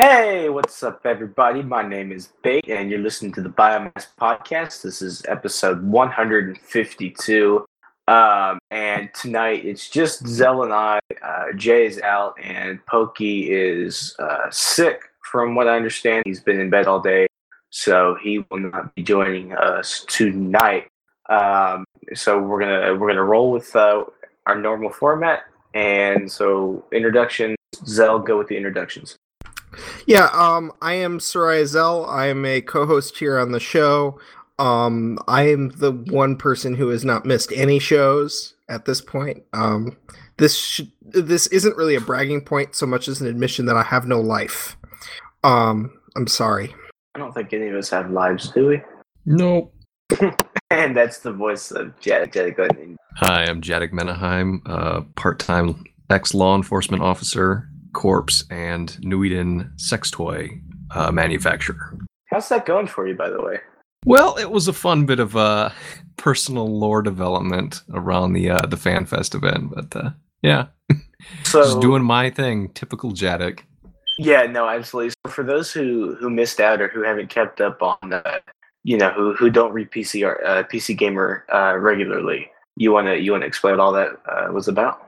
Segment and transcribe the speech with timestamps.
[0.00, 1.60] Hey, what's up, everybody?
[1.60, 4.82] My name is Bait, and you're listening to the Biomass Podcast.
[4.82, 7.66] This is episode 152.
[8.06, 11.00] Um, and tonight it's just Zell and I.
[11.20, 16.22] Uh, Jay is out, and Pokey is uh, sick, from what I understand.
[16.26, 17.26] He's been in bed all day,
[17.70, 20.86] so he will not be joining us tonight.
[21.28, 21.84] Um,
[22.14, 24.04] so we're gonna we're gonna roll with uh,
[24.46, 25.40] our normal format,
[25.74, 29.18] and so introductions, Zell, go with the introductions.
[30.06, 32.06] Yeah, um, I am Soraya Zell.
[32.06, 34.18] I am a co-host here on the show.
[34.58, 39.42] Um, I am the one person who has not missed any shows at this point.
[39.52, 39.96] Um,
[40.38, 43.82] this sh- this isn't really a bragging point so much as an admission that I
[43.82, 44.76] have no life.
[45.44, 46.74] Um, I'm sorry.
[47.14, 48.82] I don't think any of us have lives, do we?
[49.26, 49.72] Nope.
[50.70, 52.32] and that's the voice of Jed.
[52.32, 52.76] Jed, go ahead.
[52.78, 60.60] and- Hi, I'm Jadek Menaheim, uh, part-time ex-law enforcement officer, corpse, and Nuiden sex toy
[60.90, 61.96] uh, manufacturer.
[62.30, 63.58] How's that going for you, by the way?
[64.04, 65.70] Well, it was a fun bit of uh,
[66.16, 70.10] personal lore development around the uh, the FanFest event, but uh,
[70.42, 70.66] yeah,
[71.44, 72.68] So, just doing my thing.
[72.70, 73.60] Typical Jadek.
[74.18, 75.10] yeah, no, absolutely.
[75.10, 78.38] So for those who who missed out or who haven't kept up on, uh,
[78.84, 83.14] you know, who who don't read PC or uh, PC Gamer uh, regularly, you wanna
[83.16, 85.07] you wanna explain what all that uh, was about?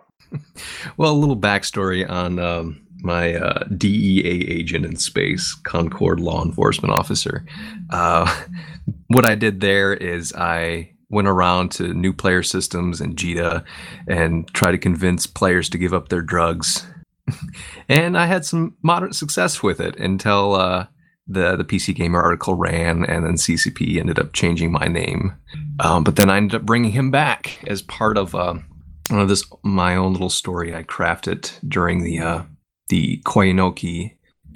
[0.97, 6.93] Well, a little backstory on um, my uh, DEA agent in space, Concord law enforcement
[6.93, 7.45] officer.
[7.91, 8.45] Uh,
[9.09, 13.65] what I did there is I went around to new player systems and JITA
[14.07, 16.87] and tried to convince players to give up their drugs.
[17.89, 20.87] and I had some moderate success with it until uh,
[21.27, 25.35] the the PC Gamer article ran, and then CCP ended up changing my name.
[25.79, 28.35] Um, but then I ended up bringing him back as part of.
[28.35, 28.55] Uh,
[29.11, 32.43] uh, this my own little story I crafted during the uh,
[32.89, 34.15] the Kyonoke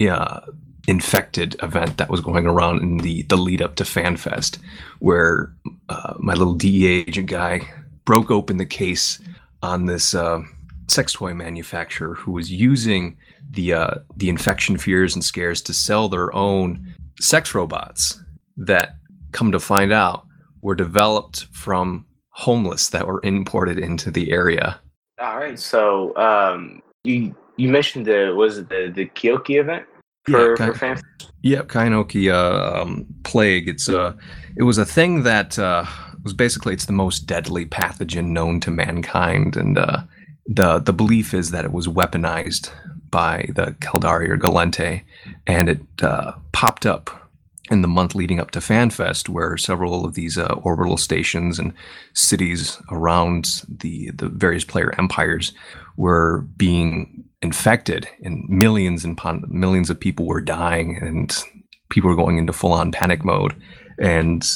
[0.09, 0.41] uh,
[0.87, 4.59] infected event that was going around in the the lead up to FanFest,
[4.99, 5.53] where
[5.89, 7.61] uh, my little DEA agent guy
[8.05, 9.19] broke open the case
[9.61, 10.41] on this uh,
[10.87, 13.17] sex toy manufacturer who was using
[13.51, 18.21] the uh, the infection fears and scares to sell their own sex robots
[18.57, 18.97] that
[19.31, 20.25] come to find out
[20.61, 24.77] were developed from homeless that were imported into the area.
[25.19, 29.85] All right, so um, you you mentioned the was it the the Kyoki event
[30.25, 31.01] for, Yeah, for fans?
[31.43, 33.69] Yep, Kyonoke uh, um, plague.
[33.69, 34.13] It's uh,
[34.57, 35.85] it was a thing that uh,
[36.23, 40.01] was basically it's the most deadly pathogen known to mankind, and uh,
[40.45, 42.69] the the belief is that it was weaponized
[43.11, 45.03] by the Kaldari or Gallente,
[45.47, 47.24] and it uh, popped up
[47.71, 51.73] in the month leading up to FanFest, where several of these uh, orbital stations and
[52.13, 55.51] cities around the the various player empires
[55.97, 61.43] were being infected, and millions and pon- millions of people were dying, and
[61.89, 63.55] people were going into full on panic mode,
[63.99, 64.47] and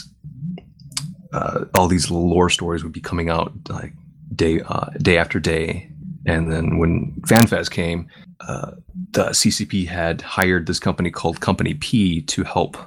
[1.34, 3.94] uh, all these lore stories would be coming out like
[4.36, 5.92] day uh, day after day.
[6.26, 8.08] And then when FanFest came,
[8.42, 8.72] uh,
[9.12, 12.78] the CCP had hired this company called Company P to help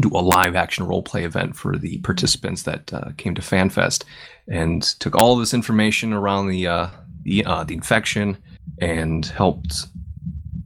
[0.00, 4.04] do a live action role play event for the participants that uh, came to FanFest,
[4.46, 6.88] and took all this information around the uh,
[7.22, 8.36] the uh, the infection
[8.80, 9.86] and helped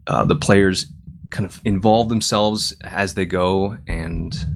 [0.07, 0.87] uh, the players
[1.31, 4.47] kind of involve themselves as they go and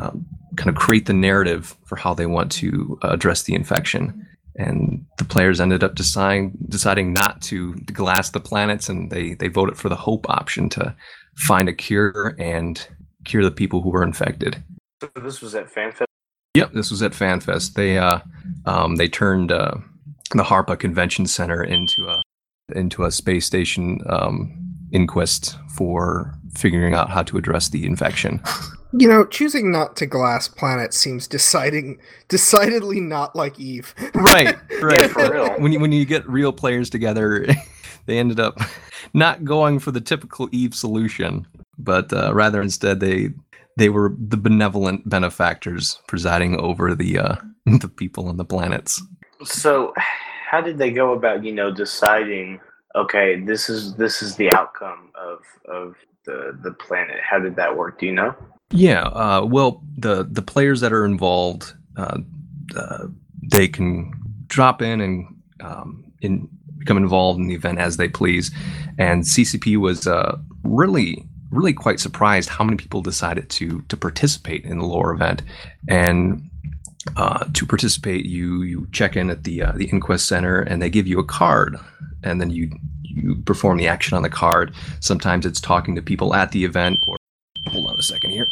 [0.00, 0.24] um,
[0.56, 4.26] kind of create the narrative for how they want to uh, address the infection.
[4.58, 9.48] And the players ended up deciding deciding not to glass the planets, and they they
[9.48, 10.94] voted for the hope option to
[11.34, 12.86] find a cure and
[13.26, 14.62] cure the people who were infected.
[15.02, 16.06] So this was at FanFest.
[16.54, 17.74] Yep, this was at FanFest.
[17.74, 18.20] They uh,
[18.64, 19.74] um, they turned uh,
[20.32, 22.22] the Harpa Convention Center into a
[22.74, 24.56] into a space station um,
[24.90, 28.40] inquest for figuring out how to address the infection.
[28.92, 31.98] You know, choosing not to glass planets seems deciding
[32.28, 33.94] decidedly not like Eve.
[34.14, 35.50] right, Yeah, for real.
[35.60, 37.46] when you when you get real players together,
[38.06, 38.58] they ended up
[39.14, 41.46] not going for the typical Eve solution,
[41.78, 43.30] but uh, rather instead they
[43.76, 47.36] they were the benevolent benefactors presiding over the uh,
[47.66, 49.02] the people on the planets.
[49.44, 52.60] So, how did they go about you know deciding?
[52.94, 57.16] Okay, this is this is the outcome of of the the planet.
[57.22, 57.98] How did that work?
[58.00, 58.34] Do you know?
[58.70, 62.18] Yeah, uh, well, the the players that are involved, uh,
[62.74, 63.06] uh,
[63.50, 64.12] they can
[64.48, 65.26] drop in and
[65.60, 66.48] um, in,
[66.86, 68.50] become involved in the event as they please.
[68.98, 74.64] And CCP was uh, really, really quite surprised how many people decided to to participate
[74.64, 75.42] in the lore event.
[75.88, 76.48] And
[77.16, 80.90] uh, to participate, you you check in at the uh, the inquest center, and they
[80.90, 81.76] give you a card,
[82.22, 82.70] and then you,
[83.02, 84.74] you you perform the action on the card.
[85.00, 87.16] Sometimes it's talking to people at the event, or
[87.68, 88.46] hold on a second here.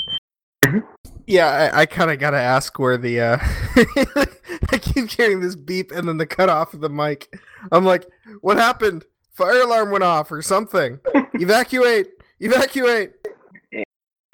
[1.26, 3.20] Yeah, I, I kind of got to ask where the.
[3.20, 3.38] uh
[4.70, 7.34] I keep hearing this beep and then the cut off of the mic.
[7.72, 8.06] I'm like,
[8.40, 9.04] what happened?
[9.32, 11.00] Fire alarm went off or something.
[11.34, 12.08] Evacuate!
[12.40, 13.12] Evacuate!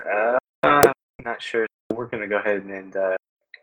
[0.04, 0.92] Uh, I'm
[1.24, 1.66] not sure.
[1.94, 3.16] We're gonna go ahead and uh,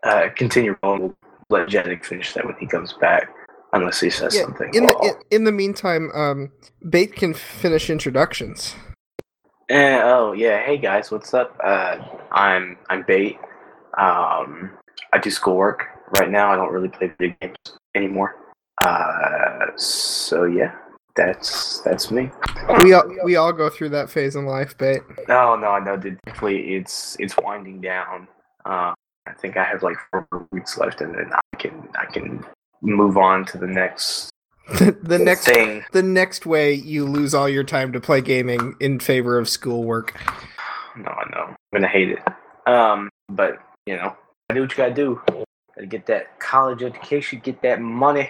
[0.03, 1.15] uh, continue rolling.
[1.50, 3.29] We'll let Jadek finish that when he comes back,
[3.74, 4.74] unless he says Yeah, something.
[4.74, 4.95] in the
[5.31, 6.51] in, in the meantime, um,
[6.89, 8.75] Bait can finish introductions.
[9.69, 11.54] Eh, oh yeah, hey guys, what's up?
[11.62, 11.98] Uh,
[12.31, 13.38] I'm I'm Bait.
[13.98, 14.72] Um,
[15.12, 15.88] I do schoolwork
[16.18, 16.50] right now.
[16.52, 17.58] I don't really play video games
[17.94, 18.38] anymore.
[18.81, 20.74] Uh, so yeah,
[21.18, 22.31] that's that's me.
[22.81, 25.02] We all we all go through that phase in life, Bait.
[25.28, 25.98] No, no, I know.
[25.98, 28.30] Definitely, it's it's winding down.
[28.63, 28.94] Uh,
[29.28, 32.42] I think I have like four weeks left, and then I can I can
[32.81, 34.30] move on to the next
[35.02, 35.86] the next thing.
[35.94, 40.19] the next way you lose all your time to play gaming in favor of schoolwork.
[40.98, 41.44] No, I know.
[41.48, 42.19] I'm gonna hate it.
[42.68, 44.16] Um, but you know,
[44.50, 45.22] I do what you gotta do.
[45.75, 48.30] Gotta get that college education, get that money.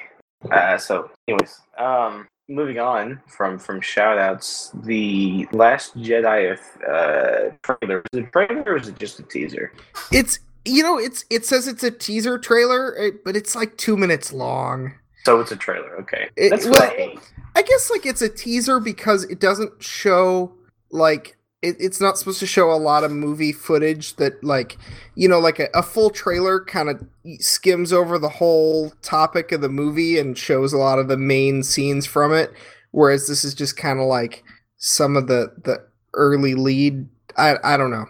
[0.51, 6.57] Uh, so, anyways, um, moving on from from shout outs, the Last Jedi
[6.88, 8.04] uh, trailer.
[8.13, 9.72] Is it trailer or is it just a teaser?
[10.12, 13.98] It's you know it's it says it's a teaser trailer, eh, but it's like two
[13.98, 14.94] minutes long.
[15.27, 15.97] So it's a trailer.
[16.00, 17.19] Okay, It- that's what I hate.
[17.53, 20.53] I guess like it's a teaser because it doesn't show
[20.89, 24.77] like it, it's not supposed to show a lot of movie footage that like
[25.15, 27.03] you know like a, a full trailer kind of
[27.39, 31.62] skims over the whole topic of the movie and shows a lot of the main
[31.62, 32.53] scenes from it
[32.91, 34.44] whereas this is just kind of like
[34.77, 35.83] some of the the
[36.13, 37.06] early lead
[37.38, 38.06] i i don't know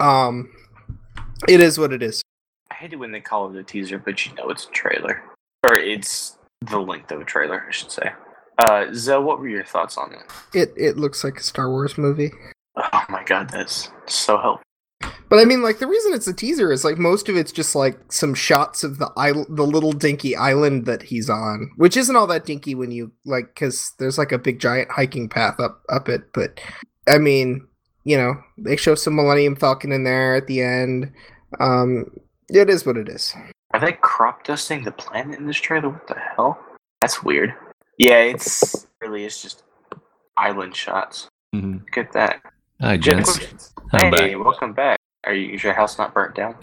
[0.00, 0.50] um
[1.48, 2.20] it is what it is
[2.70, 5.22] I hate it when they call it a teaser, but you know it's a trailer,
[5.64, 8.12] or it's the length of a trailer, I should say.
[8.58, 10.22] Uh, Zell, what were your thoughts on it?
[10.52, 12.32] it it looks like a star wars movie
[12.92, 14.62] Oh my god, that's so helpful.
[15.28, 17.74] But I mean, like the reason it's a teaser is like most of it's just
[17.74, 22.16] like some shots of the isl- the little dinky island that he's on, which isn't
[22.16, 25.82] all that dinky when you like because there's like a big giant hiking path up
[25.88, 26.32] up it.
[26.32, 26.60] But
[27.06, 27.66] I mean,
[28.04, 31.12] you know, they show some Millennium Falcon in there at the end.
[31.60, 32.06] Um,
[32.48, 33.34] it is what it is.
[33.74, 35.90] Are they crop dusting the planet in this trailer?
[35.90, 36.58] What the hell?
[37.02, 37.54] That's weird.
[37.98, 39.62] Yeah, it's really is just
[40.36, 41.28] island shots.
[41.54, 41.80] Mhm.
[41.84, 42.40] Look at that.
[42.80, 43.36] Hi, Jen, gents.
[43.36, 43.72] questions?
[43.92, 44.98] I'm hey, welcome back.
[45.26, 45.54] Are you?
[45.54, 46.54] Is your house not burnt down?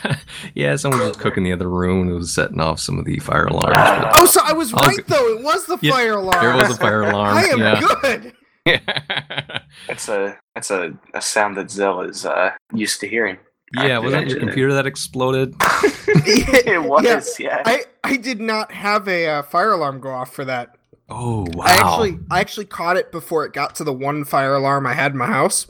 [0.54, 2.08] yeah, someone was cooking the other room.
[2.08, 3.74] It was setting off some of the fire alarms.
[3.78, 4.12] Ah.
[4.14, 5.38] Oh, so I was I'll right go- though.
[5.38, 6.42] It was the Yeah, fire alarm.
[6.44, 7.36] there was a fire alarm.
[7.36, 7.80] I am yeah.
[8.00, 8.32] good.
[9.86, 13.36] That's a that's a, a sound that Zell is uh, used to hearing.
[13.74, 15.54] Yeah, was that your computer that exploded?
[15.60, 17.62] it was, yeah.
[17.64, 20.76] I I did not have a uh, fire alarm go off for that.
[21.08, 21.64] Oh wow!
[21.64, 24.94] I actually I actually caught it before it got to the one fire alarm I
[24.94, 25.66] had in my house.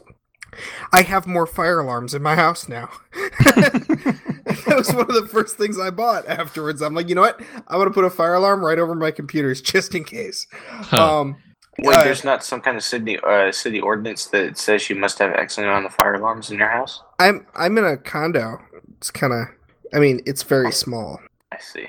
[0.92, 2.88] I have more fire alarms in my house now.
[3.12, 6.80] that was one of the first things I bought afterwards.
[6.80, 7.40] I'm like, you know what?
[7.68, 10.46] I'm gonna put a fire alarm right over my computers just in case.
[10.68, 11.20] Huh.
[11.20, 11.36] Um
[11.78, 15.18] Wait, uh, there's not some kind of city uh, city ordinance that says you must
[15.18, 17.02] have X on the fire alarms in your house.
[17.18, 18.58] I'm I'm in a condo.
[18.96, 19.46] It's kind of
[19.94, 21.20] I mean, it's very small.
[21.52, 21.88] I see.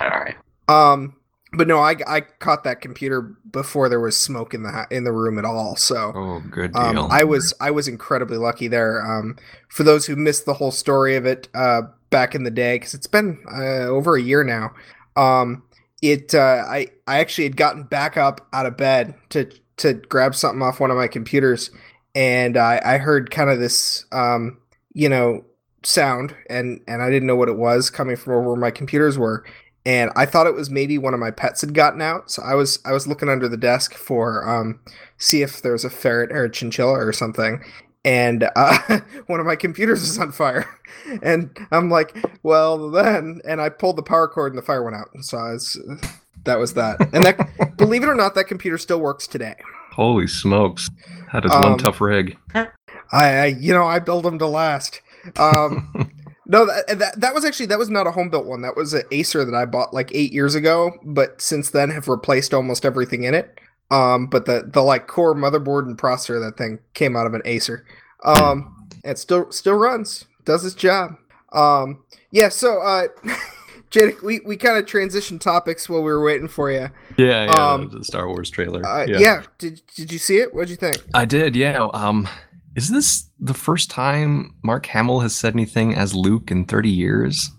[0.00, 0.36] All right.
[0.68, 1.16] Um
[1.56, 5.12] but no, I, I caught that computer before there was smoke in the in the
[5.12, 5.76] room at all.
[5.76, 6.82] So oh, good deal.
[6.82, 9.04] Um, I was I was incredibly lucky there.
[9.04, 9.36] Um,
[9.68, 12.94] for those who missed the whole story of it uh, back in the day, because
[12.94, 14.72] it's been uh, over a year now.
[15.16, 15.62] Um,
[16.10, 20.34] it uh, I I actually had gotten back up out of bed to to grab
[20.34, 21.70] something off one of my computers,
[22.14, 24.58] and I, I heard kind of this um,
[24.92, 25.44] you know
[25.82, 29.18] sound, and and I didn't know what it was coming from over where my computers
[29.18, 29.44] were.
[29.86, 32.54] And I thought it was maybe one of my pets had gotten out, so I
[32.54, 34.80] was I was looking under the desk for um,
[35.18, 37.62] see if there was a ferret or a chinchilla or something.
[38.04, 40.68] And uh, one of my computers is on fire.
[41.22, 43.40] And I'm like, well, then.
[43.46, 45.08] And I pulled the power cord and the fire went out.
[45.20, 45.78] So I was,
[46.44, 46.98] that was that.
[47.12, 49.54] And that, believe it or not, that computer still works today.
[49.92, 50.88] Holy smokes!
[51.32, 52.38] That is Um, one tough rig.
[52.54, 52.68] I,
[53.12, 55.02] I you know, I build them to last.
[55.36, 56.10] Um,
[56.46, 58.62] no, that, that that was actually that was not a home built one.
[58.62, 62.08] That was an Acer that I bought like eight years ago, but since then have
[62.08, 63.58] replaced almost everything in it.
[63.90, 67.42] Um, but the the like core motherboard and processor that thing came out of an
[67.44, 67.84] Acer.
[68.24, 71.16] Um, it still still runs, does its job.
[71.52, 72.48] Um, yeah.
[72.48, 73.08] So, uh,
[73.90, 76.88] Jadek, we we kind of transitioned topics while we were waiting for you.
[77.16, 78.84] yeah, yeah, um, the Star Wars trailer.
[78.84, 79.42] Uh, yeah.
[79.58, 80.54] Did did you see it?
[80.54, 81.04] What'd you think?
[81.12, 81.54] I did.
[81.54, 81.88] Yeah.
[81.92, 82.26] Um,
[82.74, 87.50] is this the first time Mark Hamill has said anything as Luke in 30 years?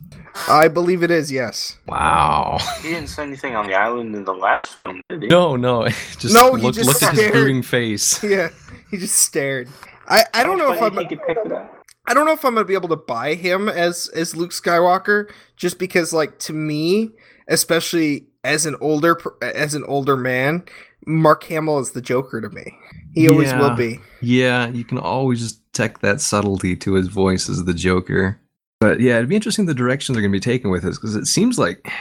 [0.47, 1.31] I believe it is.
[1.31, 1.77] Yes.
[1.87, 2.57] Wow.
[2.81, 5.27] He didn't say anything on the island in the last film, did he?
[5.27, 5.87] No, no.
[6.19, 7.33] Just No, he look, just look at his stared.
[7.33, 8.23] brooding face.
[8.23, 8.49] Yeah.
[8.91, 9.67] He just stared.
[10.07, 11.83] I, I don't know if I'm He could pick it up.
[12.07, 15.31] I don't know if I'm gonna be able to buy him as as Luke Skywalker,
[15.57, 17.09] just because like to me,
[17.47, 20.63] especially as an older as an older man,
[21.07, 22.77] Mark Hamill is the Joker to me.
[23.15, 23.59] He always Yeah.
[23.59, 23.99] will be.
[24.21, 28.39] Yeah, you can always detect that subtlety to his voice as the Joker.
[28.85, 31.15] But yeah, it'd be interesting the direction they're going to be taking with this because
[31.15, 31.91] it seems like,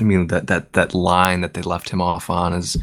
[0.00, 2.76] I mean, that that that line that they left him off on is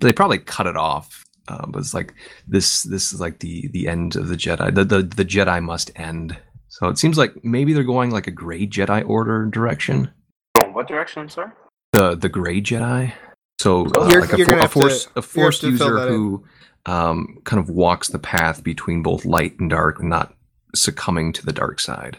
[0.00, 1.24] they probably cut it off.
[1.48, 2.12] Uh, but it's like
[2.48, 4.74] this this is like the the end of the Jedi.
[4.74, 6.36] The, the the Jedi must end.
[6.68, 10.10] So it seems like maybe they're going like a gray Jedi Order direction.
[10.58, 11.52] Oh, what direction, I'm?
[11.92, 13.12] The the gray Jedi.
[13.60, 16.08] So uh, You're- like a, you're for- gonna a have to- force a force user
[16.08, 16.44] who
[16.86, 20.34] um, kind of walks the path between both light and dark, and not
[20.74, 22.18] succumbing to the dark side.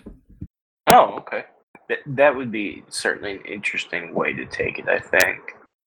[0.87, 1.43] Oh, okay.
[1.89, 5.39] That, that would be certainly an interesting way to take it, I think.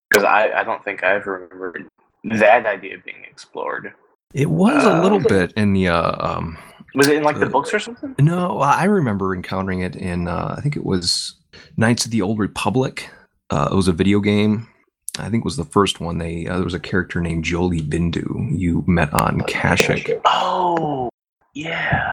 [0.09, 1.87] Because I, I don't think I ever remembered
[2.25, 3.93] that idea being explored.
[4.35, 6.59] It was a little Uh, bit in the uh, um,
[6.95, 8.15] Was it in like the Uh, books or something?
[8.19, 11.37] no, I remember encountering it in uh, I think it was
[11.77, 13.11] Knights of the Old Republic.
[13.51, 14.69] Uh, it was a video game.
[15.19, 16.19] I think it was the first one.
[16.19, 20.21] They uh, there was a character named Jolee Bindo you met on Kashyyyk.
[20.25, 21.09] Oh,
[21.55, 22.11] yeah.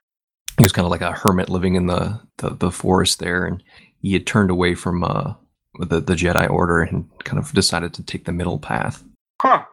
[0.58, 3.64] He was kind of like a hermit living in the, the, the forest there, and
[4.02, 5.34] he had turned away from uh,
[5.80, 9.04] the the Jedi Order and kind of decided to take the middle path.
[9.42, 9.64] Huh.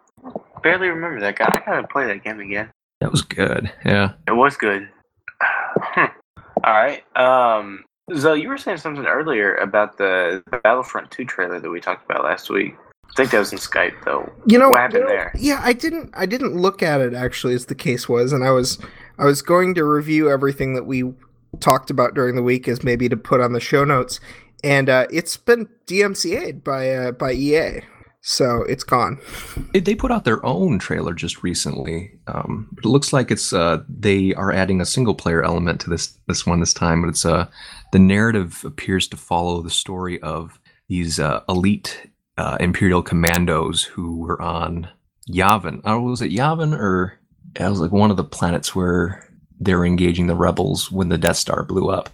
[0.63, 1.47] Barely remember that guy.
[1.67, 2.71] I gotta play that game again.
[3.01, 3.71] That was good.
[3.85, 4.13] Yeah.
[4.27, 4.89] It was good.
[5.97, 6.09] All
[6.65, 7.03] right.
[7.17, 12.05] Um, Zoe, you were saying something earlier about the Battlefront 2 trailer that we talked
[12.11, 12.75] about last week.
[13.11, 14.33] I think that was in Skype, though.
[14.47, 15.33] You know What happened there?
[15.37, 18.51] Yeah, I didn't I didn't look at it actually as the case was, and I
[18.51, 18.79] was
[19.19, 21.13] I was going to review everything that we
[21.61, 24.21] talked about during the week as maybe to put on the show notes,
[24.63, 27.83] and uh, it's been DMCA'd by uh, by EA,
[28.21, 29.21] so it's gone.
[29.73, 32.13] They put out their own trailer just recently.
[32.27, 36.19] Um, it looks like it's uh, they are adding a single player element to this
[36.27, 37.03] this one this time.
[37.03, 37.47] But it's uh,
[37.93, 44.19] the narrative appears to follow the story of these uh, elite uh, Imperial commandos who
[44.19, 44.89] were on
[45.31, 45.81] Yavin.
[45.85, 47.19] Oh, was it Yavin or
[47.57, 49.29] it was like one of the planets where
[49.61, 52.11] they were engaging the rebels when the Death Star blew up.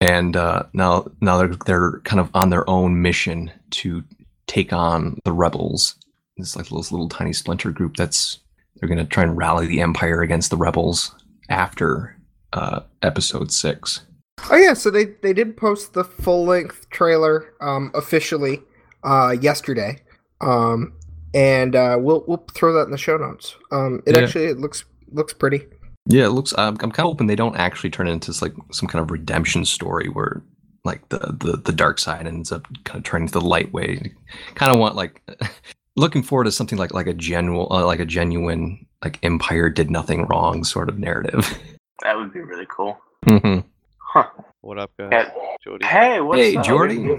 [0.00, 4.02] And uh, now, now they're they're kind of on their own mission to
[4.46, 5.96] take on the rebels.
[6.36, 8.40] It's like this little tiny splinter group that's
[8.76, 11.14] they're going to try and rally the Empire against the rebels
[11.50, 12.16] after
[12.52, 14.06] uh, Episode Six.
[14.50, 18.62] Oh yeah, so they they did post the full length trailer um, officially
[19.04, 19.98] uh, yesterday,
[20.40, 20.94] um,
[21.34, 23.56] and uh, we'll we'll throw that in the show notes.
[23.72, 24.22] Um, it Yeah.
[24.22, 25.66] actually it looks looks pretty.
[26.06, 26.52] Yeah, it looks.
[26.56, 29.10] I'm, I'm kind of hoping they don't actually turn it into like some kind of
[29.10, 30.42] redemption story where
[30.84, 34.12] like the the, the dark side ends up kind of turning to the light way.
[34.54, 35.22] Kind of want like
[35.96, 39.90] looking forward to something like like a genuine uh, like a genuine like Empire did
[39.90, 41.58] nothing wrong sort of narrative.
[42.02, 42.98] That would be really cool.
[43.26, 43.60] Mm-hmm.
[43.98, 44.24] Huh.
[44.62, 45.10] What up, guys?
[45.12, 45.30] Yeah.
[45.62, 45.84] Jordy.
[45.84, 46.64] Hey, what's Hey, up?
[46.64, 47.14] Jordy.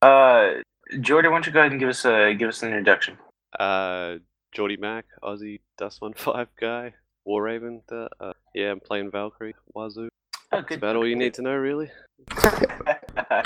[0.00, 0.50] Uh,
[1.00, 3.18] Jordy, why don't you go ahead and give us a give us an introduction?
[3.58, 4.16] Uh,
[4.52, 6.94] Jordy Mac, Aussie Dust One Five guy,
[7.24, 7.82] War Raven.
[7.88, 9.54] The, uh, yeah, I'm playing Valkyrie.
[9.74, 10.08] Wazoo.
[10.52, 11.90] Oh, That's about all you need to know, really.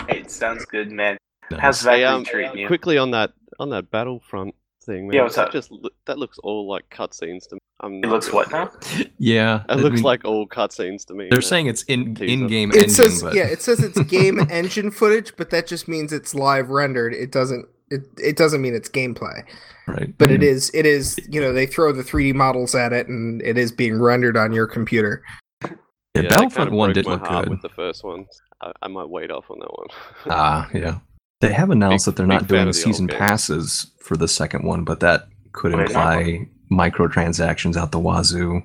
[0.09, 1.17] it sounds good, man.
[1.51, 1.61] Nice.
[1.61, 2.67] How's Hey, Valkyrie um, treating you?
[2.67, 5.15] quickly on that on that Battlefront thing, man.
[5.15, 5.53] Yeah, what's that up?
[5.53, 5.73] Just
[6.07, 7.61] that looks all like cutscenes to me.
[7.81, 8.71] I'm It not looks what now?
[9.19, 11.29] yeah, It I looks mean, like all cutscenes to me.
[11.31, 11.43] they're man.
[11.43, 14.91] saying it's in in game It engine, says but yeah, it says it's game engine
[14.91, 17.15] footage, but that just means it's live rendered.
[17.15, 19.43] It doesn't it, it doesn't mean it's gameplay.
[19.87, 20.13] right.
[20.19, 20.45] But it Mm.
[20.45, 23.71] is it is you know they throw the 3D models at it and it is
[23.73, 25.23] being rendered on your computer.
[25.63, 25.71] Yeah,
[26.15, 27.49] Yeah, Battlefront kinda One did my look good.
[27.51, 28.27] with the first one.
[28.63, 29.87] I, I might wait off on that one.
[30.31, 30.99] Ah, yeah.
[31.43, 34.85] They have announced Big- that they're not doing the season passes for the second one,
[34.85, 38.63] but that could Wait, imply microtransactions out the wazoo.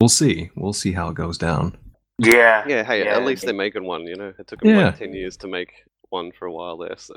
[0.00, 0.50] We'll see.
[0.54, 1.76] We'll see how it goes down.
[2.18, 2.64] Yeah.
[2.68, 4.02] yeah, hey, Yeah, at least they're making one.
[4.06, 4.86] You know, it took them Yeah.
[4.86, 5.70] like ten years to make
[6.10, 6.96] one for a while there.
[6.96, 7.14] So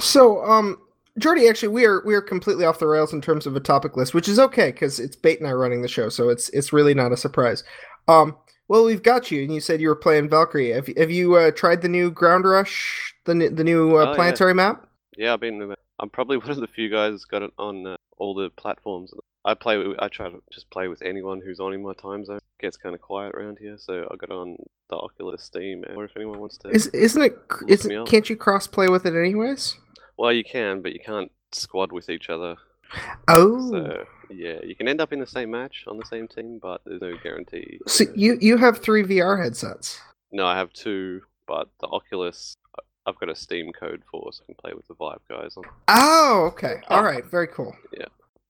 [0.00, 0.78] So um
[1.18, 3.96] Jordy, actually, we are we are completely off the rails in terms of a topic
[3.96, 6.72] list, which is okay because it's Bait and I running the show, so it's it's
[6.72, 7.64] really not a surprise.
[8.08, 8.36] Um,
[8.68, 10.70] well, we've got you, and you said you were playing Valkyrie.
[10.70, 14.14] Have, have you uh, tried the new Ground Rush, the the new uh, Oh, yeah.
[14.14, 14.86] planetary map?
[15.16, 15.74] yeah, I've been.
[15.98, 19.12] I'm probably one of the few guys who's got it on uh, all the platforms.
[19.44, 19.78] I play.
[19.78, 22.36] With, I try to just play with anyone who's on in my time zone.
[22.38, 24.56] It gets kind of quiet around here, so I got on
[24.88, 26.68] the Oculus, Steam, or if anyone wants to.
[26.68, 27.32] Is isn't it?
[27.62, 29.76] Me Isn't can't you cross play with it anyways?
[30.18, 32.56] Well, you can, but you can't squad with each other.
[33.28, 36.58] Oh, So yeah, you can end up in the same match on the same team,
[36.60, 37.78] but there's no guarantee.
[37.86, 40.00] so you you have three VR headsets.
[40.32, 42.56] No, I have two, but the Oculus
[43.06, 45.56] I've got a Steam code for, so I can play with the Vive guys.
[45.56, 45.64] On.
[45.88, 46.80] Oh, okay.
[46.88, 47.24] All right.
[47.24, 47.74] Very cool.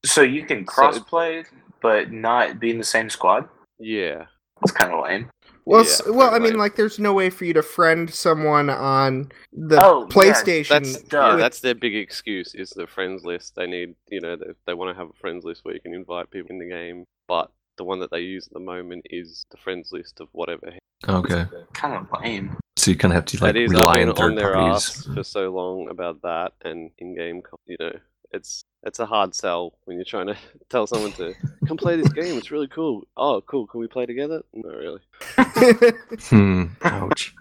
[0.05, 1.45] So you can crossplay,
[1.81, 3.47] but not be in the same squad.
[3.79, 4.25] Yeah,
[4.61, 5.29] It's kind of lame.
[5.65, 6.59] Well, Yeah, s- well, I very mean, lame.
[6.59, 10.69] like, there's no way for you to friend someone on the Oh, yeah, PlayStation.
[10.69, 11.29] that's Duh.
[11.31, 13.55] yeah, that's their big excuse is the friends list.
[13.55, 15.93] They need, you know, they, they want to have a friends list where you can
[15.93, 19.45] invite people in the game, but the one that they use at the moment is
[19.51, 20.73] the friends list of whatever.
[21.07, 21.45] Okay.
[21.73, 22.55] Kind of lame.
[22.77, 24.53] So you kind of have to like that is, I've rely on third on their
[24.53, 24.83] parties.
[25.07, 27.91] ass for so long about that and in-game, you know,
[28.31, 30.35] it's it's a hard sell when you're trying to
[30.69, 31.33] tell someone to
[31.67, 32.37] come play this game.
[32.37, 33.03] It's really cool.
[33.17, 33.67] Oh, cool.
[33.67, 34.41] Can we play together?
[34.53, 35.01] Not really.
[36.29, 36.65] Hmm.
[36.83, 37.35] Ouch.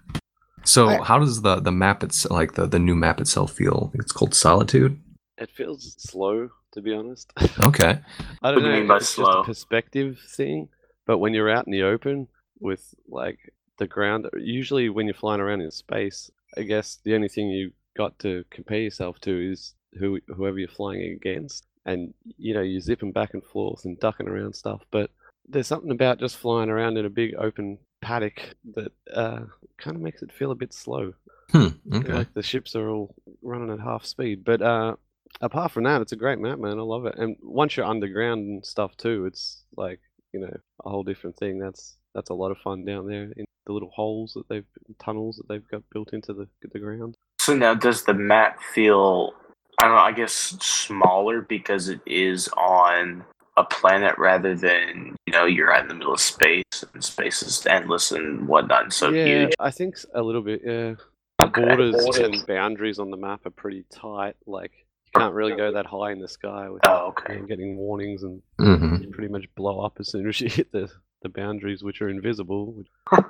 [0.65, 3.91] So I- how does the the map it's like the the new map itself feel?
[3.95, 5.01] It's called Solitude.
[5.39, 7.33] It feels slow, to be honest.
[7.65, 7.99] Okay.
[8.43, 9.41] I What don't know do you mean by it's just slow?
[9.41, 10.69] a perspective thing,
[11.07, 12.29] but when you're out in the open
[12.61, 13.39] with like
[13.79, 17.73] the ground, usually when you're flying around in space, I guess the only thing you
[17.97, 22.81] got to compare yourself to is who whoever you're flying against, and you know you're
[22.81, 24.83] zipping back and forth and ducking around stuff.
[24.91, 25.11] But
[25.49, 29.41] there's something about just flying around in a big open paddock that uh,
[29.79, 31.13] kind of makes it feel a bit slow.
[31.51, 31.69] Hmm.
[31.93, 32.13] Okay.
[32.13, 34.45] Like the ships are all running at half speed.
[34.45, 34.95] But uh,
[35.41, 36.79] apart from that, it's a great map, man.
[36.79, 37.17] I love it.
[37.17, 40.01] And once you're underground and stuff too, it's like
[40.33, 41.59] you know a whole different thing.
[41.59, 44.67] That's that's a lot of fun down there in the little holes that they've
[45.03, 47.17] tunnels that they've got built into the the ground.
[47.41, 49.33] So now, does the map feel?
[49.81, 50.03] I don't know.
[50.03, 53.25] I guess smaller because it is on
[53.57, 56.63] a planet rather than you know you're out in the middle of space
[56.95, 59.53] and space is endless and whatnot and so yeah, huge.
[59.59, 60.63] I think a little bit.
[60.65, 60.95] Yeah,
[61.43, 61.63] Okay.
[61.65, 64.37] borders and boundaries on the map are pretty tight.
[64.47, 64.73] Like
[65.15, 67.41] you can't really go that high in the sky without Oh, okay.
[67.49, 70.91] getting warnings and hmm you pretty much blow up as soon as you hit the
[71.23, 72.73] the boundaries, which are invisible.
[72.73, 73.23] which-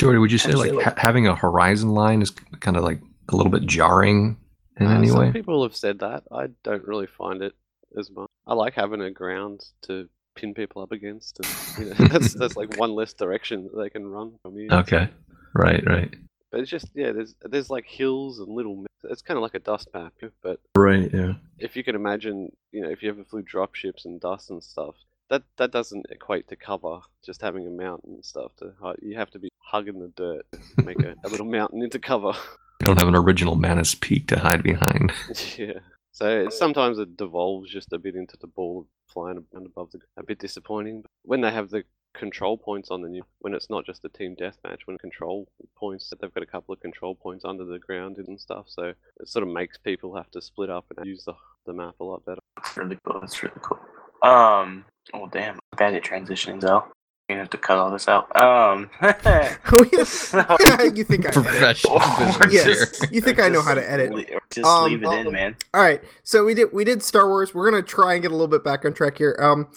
[0.00, 2.76] Jordy, would you say I'd like say, like- ha- having a horizon line is kind
[2.76, 3.00] of like
[3.30, 4.36] a little bit jarring
[4.80, 5.32] in Uh, any some way?
[5.32, 6.24] people have said that.
[6.32, 7.54] I don't really find it
[7.98, 8.28] as much.
[8.46, 12.56] I like having a ground to pin people up against, and you know, that's that's
[12.56, 14.68] like one less direction that they can run from you.
[14.70, 15.08] Okay.
[15.54, 15.82] Right.
[15.86, 16.14] Right.
[16.50, 18.84] But it's just yeah, there's there's like hills and little.
[19.04, 20.12] It's kind of like a dust map,
[20.42, 21.08] but Right.
[21.12, 21.34] Yeah.
[21.58, 24.62] if you can imagine, you know, if you ever flew drop ships and dust and
[24.62, 24.96] stuff,
[25.30, 27.00] that that doesn't equate to cover.
[27.24, 30.46] Just having a mountain and stuff to hi- you have to be hugging the dirt
[30.78, 32.32] to make a, a little mountain into cover.
[32.80, 35.12] You don't have an original Manus Peak to hide behind.
[35.56, 35.80] yeah.
[36.12, 40.00] So it, sometimes it devolves just a bit into the ball flying around above the.
[40.16, 41.04] A bit disappointing.
[41.22, 44.34] When they have the control points on the new, when it's not just a team
[44.34, 48.40] deathmatch, when control points, they've got a couple of control points under the ground and
[48.40, 48.66] stuff.
[48.68, 51.34] So it sort of makes people have to split up and use the
[51.66, 52.40] the map a lot better.
[52.56, 53.20] That's really cool.
[53.20, 53.78] That's really cool.
[54.22, 54.84] Um.
[55.14, 55.54] Oh damn.
[55.54, 56.84] I'm bad at transitioning though.
[57.28, 58.24] You're gonna have to cut all this out.
[58.40, 58.88] Um.
[59.02, 59.84] Oh,
[60.94, 61.34] you think I edit.
[61.34, 62.00] Professional
[62.50, 63.00] Yes.
[63.00, 63.08] here.
[63.12, 64.10] You think I know how to edit.
[64.14, 65.56] le- or Just Um, leave it in, man.
[65.74, 67.54] All right, so we did we did Star Wars.
[67.54, 69.36] We're gonna try and get a little bit back on track here.
[69.40, 69.68] Um,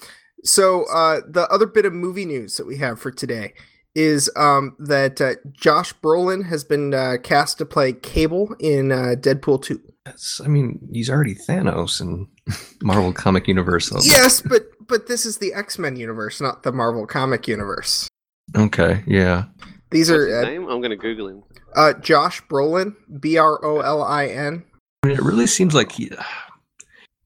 [0.45, 3.53] so uh, the other bit of movie news that we have for today
[3.95, 9.15] is um that uh, Josh Brolin has been uh, cast to play Cable in uh,
[9.19, 9.81] Deadpool two.
[10.05, 12.27] That's, I mean, he's already Thanos in
[12.81, 13.91] Marvel Comic Universe.
[14.03, 18.07] Yes, but but this is the X Men universe, not the Marvel comic universe.
[18.55, 19.03] Okay.
[19.07, 19.45] Yeah.
[19.89, 20.67] These What's his are uh, name?
[20.67, 21.43] I'm gonna Google him.
[21.75, 24.63] uh, Josh Brolin, B R O L I N.
[25.03, 26.11] I mean, it really seems like he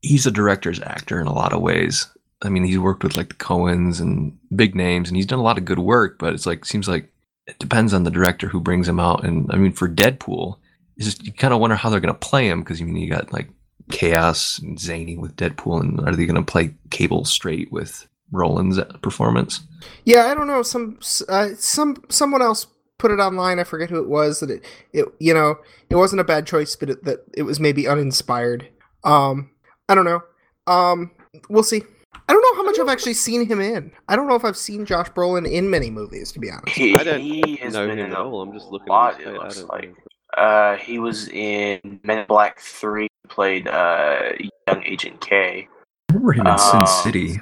[0.02, 2.08] he's a director's actor in a lot of ways.
[2.44, 5.44] I mean, he's worked with like the Coens and big names, and he's done a
[5.44, 6.18] lot of good work.
[6.20, 7.12] But it's like seems like
[7.48, 9.26] it depends on the director who brings him out.
[9.26, 10.58] And I mean, for Deadpool,
[10.98, 12.98] it's just you kind of wonder how they're going to play him because you mean
[12.98, 13.50] you got like
[13.92, 18.80] chaos and zany with Deadpool, and are they going to play Cable straight with Brolin's
[19.02, 19.62] performance?
[20.04, 20.64] Yeah, I don't know.
[20.64, 22.68] Some uh, some someone else
[22.98, 23.60] put it online.
[23.60, 24.40] I forget who it was.
[24.40, 25.58] That it, it you know
[25.90, 28.68] it wasn't a bad choice, but it, that it was maybe uninspired.
[29.04, 29.52] Um,
[29.88, 30.22] I don't know.
[30.68, 31.12] Um,
[31.50, 31.84] we'll see.
[32.28, 33.92] I don't know how much I've actually seen him in.
[34.08, 36.70] I don't know if I've seen Josh Brolin in many movies, to be honest.
[36.76, 38.42] He, I don't he has know been him in at all.
[38.42, 38.88] I'm just looking.
[38.88, 39.16] lot.
[39.16, 39.90] at It his- I looks don't like.
[39.90, 39.96] know.
[40.36, 43.08] Uh, he was in Men in Black Three.
[43.28, 44.34] Played uh
[44.68, 45.68] young Agent K.
[46.10, 47.40] I remember him in Sin Um, City.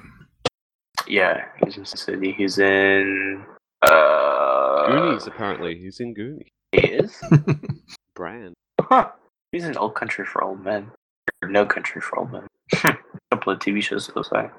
[1.07, 2.31] Yeah, he's in Sin City.
[2.31, 3.43] He's in
[3.81, 5.27] uh Goonies.
[5.27, 6.47] Apparently, he's in Goonies.
[6.71, 7.21] He is.
[8.15, 8.53] Brand.
[8.79, 9.09] Huh.
[9.51, 10.89] He's in Old Country for Old Men.
[11.41, 12.47] Or No Country for Old Men.
[12.83, 12.97] a
[13.31, 14.49] couple of TV shows those I.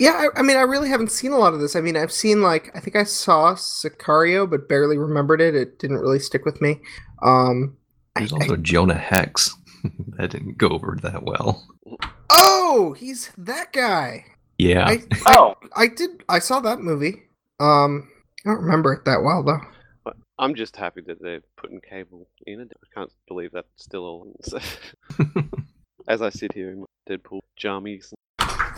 [0.00, 1.74] Yeah, I, I mean, I really haven't seen a lot of this.
[1.74, 5.54] I mean, I've seen like I think I saw Sicario, but barely remembered it.
[5.54, 6.80] It didn't really stick with me.
[7.22, 7.76] Um,
[8.16, 9.54] There's I- also Jonah Hex.
[10.18, 11.66] that didn't go over that well.
[12.30, 14.24] oh, he's that guy.
[14.58, 14.86] Yeah.
[14.86, 14.92] I,
[15.26, 16.24] I Oh, I did.
[16.28, 17.22] I saw that movie.
[17.60, 18.08] Um,
[18.44, 19.60] I don't remember it that well though.
[20.40, 22.70] I'm just happy that they're putting cable in it.
[22.72, 24.32] I can't believe that's still
[25.24, 25.50] on.
[26.08, 28.12] As I sit here in my Deadpool jammies.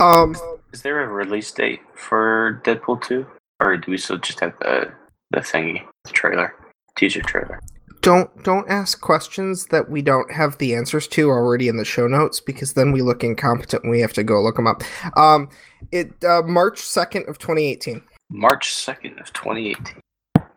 [0.01, 0.35] Um,
[0.73, 3.25] Is there a release date for Deadpool 2?
[3.59, 4.91] Or do we still just have the
[5.29, 6.53] the thingy, the trailer,
[6.95, 7.61] teaser trailer?
[8.01, 12.07] don't don't ask questions that we don't have the answers to already in the show
[12.07, 14.83] notes because then we look incompetent and we have to go look them up.
[15.15, 15.49] Um,
[15.91, 18.01] it uh, March second of 2018.
[18.29, 19.99] March 2nd of 2018.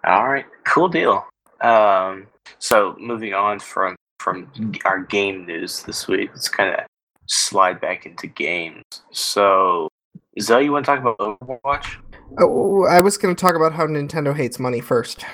[0.05, 1.27] All right, cool deal.
[1.61, 2.27] Um,
[2.59, 4.51] so moving on from from
[4.85, 6.87] our game news this week, let's kind of
[7.27, 8.83] slide back into games.
[9.11, 9.89] So,
[10.41, 11.97] Zell, you want to talk about Overwatch?
[12.39, 15.25] Oh, I was going to talk about how Nintendo hates money first.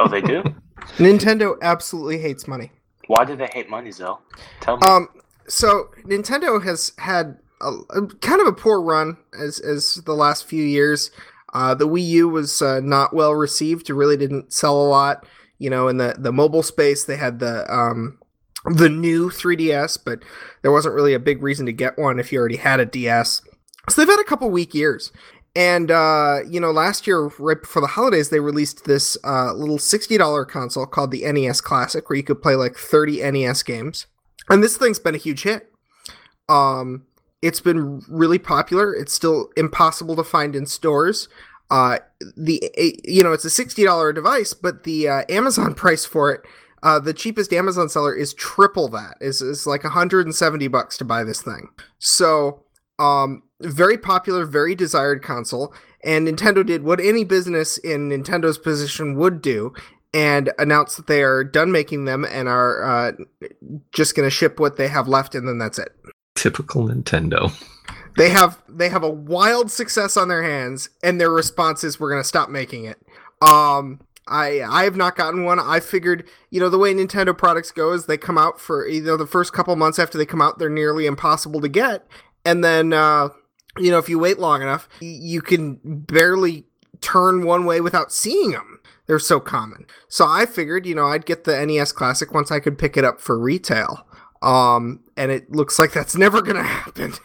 [0.00, 0.42] Oh, they do.
[0.96, 2.72] Nintendo absolutely hates money.
[3.06, 4.22] Why do they hate money, Zell?
[4.60, 4.86] Tell me.
[4.86, 5.08] Um,
[5.48, 10.46] so Nintendo has had a, a kind of a poor run as as the last
[10.46, 11.10] few years.
[11.52, 13.90] Uh, the Wii U was uh, not well received.
[13.90, 15.26] It really didn't sell a lot.
[15.58, 18.19] You know, in the the mobile space, they had the um
[18.64, 20.22] the new 3DS, but
[20.62, 23.42] there wasn't really a big reason to get one if you already had a DS.
[23.88, 25.12] So they've had a couple weak years.
[25.56, 29.78] And uh, you know, last year, right before the holidays, they released this uh, little
[29.78, 34.06] sixty dollar console called the NES Classic, where you could play like thirty NES games.
[34.48, 35.72] And this thing's been a huge hit.
[36.48, 37.04] Um,
[37.42, 38.94] it's been really popular.
[38.94, 41.28] It's still impossible to find in stores.
[41.68, 41.98] Uh,
[42.36, 42.62] the
[43.04, 46.42] you know, it's a sixty dollar device, but the uh, Amazon price for it,
[46.82, 49.16] uh, the cheapest Amazon seller is triple that.
[49.20, 51.68] is is like hundred and seventy bucks to buy this thing.
[51.98, 52.64] So
[52.98, 55.74] um, very popular, very desired console.
[56.02, 59.74] And Nintendo did what any business in Nintendo's position would do
[60.12, 63.12] and announced that they are done making them and are uh,
[63.92, 65.94] just going to ship what they have left, and then that's it.
[66.34, 67.52] Typical Nintendo.
[68.16, 72.10] They have they have a wild success on their hands, and their response is we're
[72.10, 72.98] going to stop making it.
[73.40, 75.58] Um, I I have not gotten one.
[75.58, 79.02] I figured you know the way Nintendo products go is they come out for you
[79.02, 82.06] know the first couple months after they come out they're nearly impossible to get,
[82.44, 83.28] and then uh,
[83.78, 86.64] you know if you wait long enough you can barely
[87.00, 88.80] turn one way without seeing them.
[89.06, 89.86] They're so common.
[90.08, 93.04] So I figured you know I'd get the NES Classic once I could pick it
[93.04, 94.06] up for retail.
[94.42, 97.12] Um, and it looks like that's never going to happen.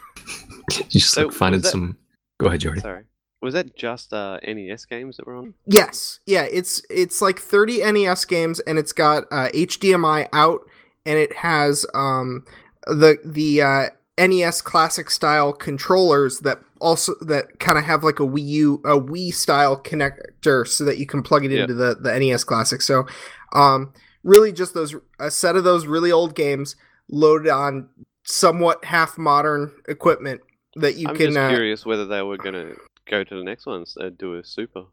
[0.76, 1.96] You just So, like finding that- some.
[2.40, 2.80] Go ahead, Jordy.
[2.80, 3.04] Sorry.
[3.42, 5.54] Was that just uh, NES games that were on?
[5.66, 10.62] Yes, yeah, it's it's like 30 NES games, and it's got uh, HDMI out,
[11.04, 12.44] and it has um
[12.86, 13.84] the the uh,
[14.18, 18.98] NES classic style controllers that also that kind of have like a Wii U a
[18.98, 22.80] Wii style connector, so that you can plug it into the the NES classic.
[22.80, 23.06] So,
[23.52, 26.74] um, really just those a set of those really old games
[27.10, 27.88] loaded on
[28.24, 30.40] somewhat half modern equipment
[30.74, 32.76] that you I'm can just uh, curious whether they were going to
[33.08, 34.84] go to the next one and do a super.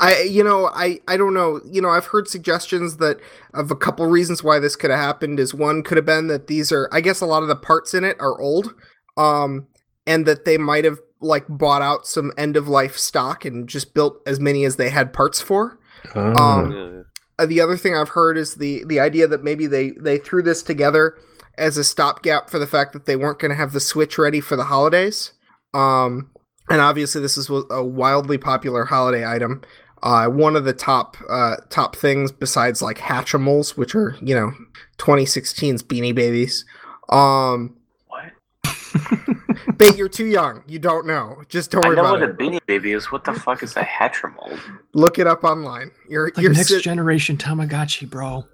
[0.00, 3.18] I you know I I don't know you know I've heard suggestions that
[3.54, 6.46] of a couple reasons why this could have happened is one could have been that
[6.46, 8.74] these are I guess a lot of the parts in it are old
[9.16, 9.66] um
[10.06, 13.94] and that they might have like bought out some end of life stock and just
[13.94, 15.78] built as many as they had parts for
[16.14, 16.34] Oh.
[16.34, 17.02] Um, Yeah, yeah.
[17.38, 20.42] uh, the other thing I've heard is the the idea that maybe they they threw
[20.42, 21.16] this together
[21.58, 24.40] as a stopgap for the fact that they weren't going to have the Switch ready
[24.40, 25.32] for the holidays.
[25.72, 26.30] Um,
[26.68, 29.62] and obviously this is a wildly popular holiday item.
[30.02, 34.52] Uh, one of the top uh, top things besides like Hatchimals, which are you know
[34.98, 36.64] 2016's Beanie Babies.
[37.08, 37.76] Um,
[38.08, 38.32] what?
[39.78, 40.62] but you're too young.
[40.66, 41.42] You don't know.
[41.48, 42.36] Just don't I worry know about what a it.
[42.38, 43.10] beanie baby is.
[43.10, 44.58] What the fuck is a Hatchimal?
[44.92, 45.90] Look it up online.
[46.08, 48.46] You're like you're next sit- generation Tamagotchi, bro.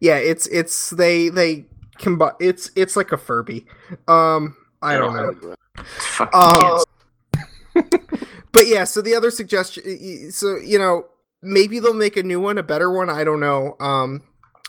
[0.00, 1.66] yeah it's it's they they
[1.98, 3.64] combine it's it's like a furby
[4.08, 6.84] um i don't know It's fucking Uh, kids.
[8.54, 11.04] But yeah so the other suggestion so you know
[11.42, 14.22] maybe they'll make a new one a better one i don't know um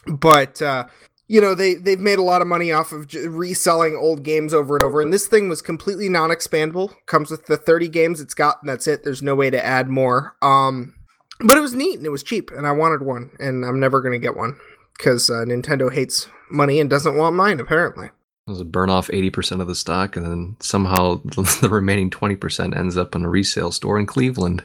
[0.07, 0.85] but uh
[1.27, 4.75] you know they they've made a lot of money off of reselling old games over
[4.75, 8.57] and over and this thing was completely non-expandable comes with the 30 games it's got
[8.61, 10.93] and that's it there's no way to add more um
[11.39, 14.01] but it was neat and it was cheap and i wanted one and i'm never
[14.01, 14.57] to get one
[14.97, 18.09] because uh, nintendo hates money and doesn't want mine apparently
[18.47, 23.25] burn off 80% of the stock, and then somehow the remaining 20% ends up in
[23.25, 24.63] a resale store in Cleveland.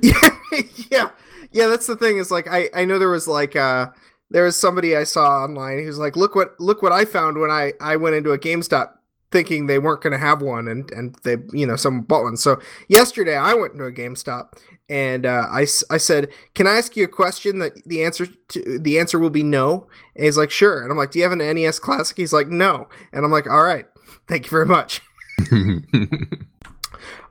[0.00, 0.28] yeah,
[0.90, 1.10] yeah,
[1.50, 1.66] yeah.
[1.66, 2.18] That's the thing.
[2.18, 3.88] Is like I I know there was like uh
[4.30, 7.50] there was somebody I saw online who's like, look what look what I found when
[7.50, 8.92] I I went into a GameStop
[9.30, 12.36] thinking they weren't going to have one and and they you know someone bought one.
[12.36, 14.58] So yesterday I went to a GameStop
[14.88, 18.78] and uh, I I said, can I ask you a question that the answer to
[18.78, 19.88] the answer will be no?
[20.14, 20.82] And he's like, sure.
[20.82, 22.16] And I'm like, do you have an NES Classic?
[22.16, 22.88] He's like, no.
[23.12, 23.86] And I'm like, all right,
[24.28, 25.00] thank you very much.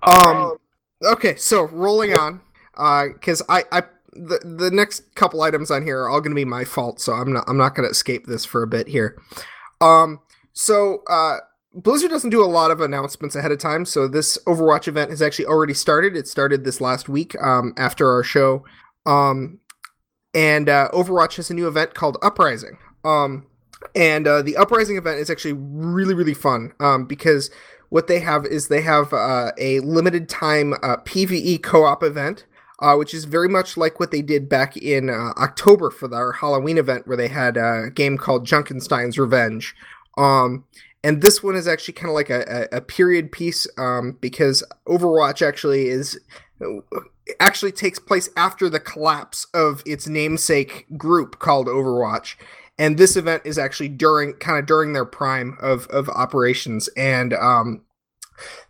[0.05, 0.57] Um.
[1.03, 2.41] Okay, so rolling on,
[2.77, 6.35] uh because I, I the the next couple items on here are all going to
[6.35, 8.87] be my fault, so I'm not I'm not going to escape this for a bit
[8.87, 9.17] here.
[9.81, 10.21] Um,
[10.53, 11.37] so uh,
[11.75, 15.21] Blizzard doesn't do a lot of announcements ahead of time, so this Overwatch event has
[15.21, 16.15] actually already started.
[16.15, 18.63] It started this last week um, after our show,
[19.05, 19.59] um,
[20.33, 22.77] and uh, Overwatch has a new event called Uprising.
[23.03, 23.45] Um,
[23.93, 27.51] and uh, the Uprising event is actually really really fun um, because
[27.89, 32.45] what they have is they have uh, a limited time uh, PVE co-op event.
[32.81, 36.33] Uh, which is very much like what they did back in uh, October for their
[36.33, 39.73] Halloween event, where they had a game called Junkenstein's Revenge.
[40.17, 40.65] Um,
[41.05, 44.63] and this one is actually kind of like a, a, a period piece um, because
[44.87, 46.19] Overwatch actually is
[47.39, 52.37] actually takes place after the collapse of its namesake group called Overwatch.
[52.79, 57.35] And this event is actually during kind of during their prime of of operations and
[57.35, 57.83] um,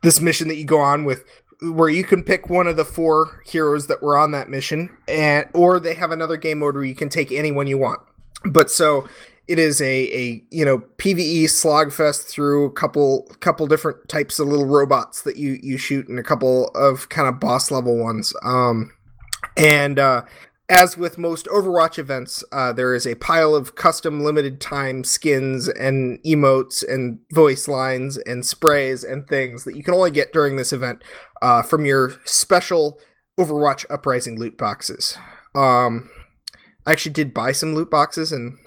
[0.02, 1.24] this mission that you go on with
[1.62, 5.48] where you can pick one of the four heroes that were on that mission and
[5.54, 8.02] or they have another game mode where you can take anyone you want.
[8.43, 9.08] But so
[9.47, 14.47] it is a a you know PVE slogfest through a couple couple different types of
[14.47, 18.34] little robots that you you shoot and a couple of kind of boss level ones.
[18.43, 18.91] Um,
[19.58, 20.23] and uh,
[20.67, 25.67] as with most Overwatch events, uh, there is a pile of custom limited time skins
[25.67, 30.55] and emotes and voice lines and sprays and things that you can only get during
[30.55, 31.03] this event
[31.41, 32.99] uh, from your special
[33.39, 35.17] Overwatch Uprising loot boxes.
[35.53, 36.10] Um,
[36.86, 38.58] I actually did buy some loot boxes and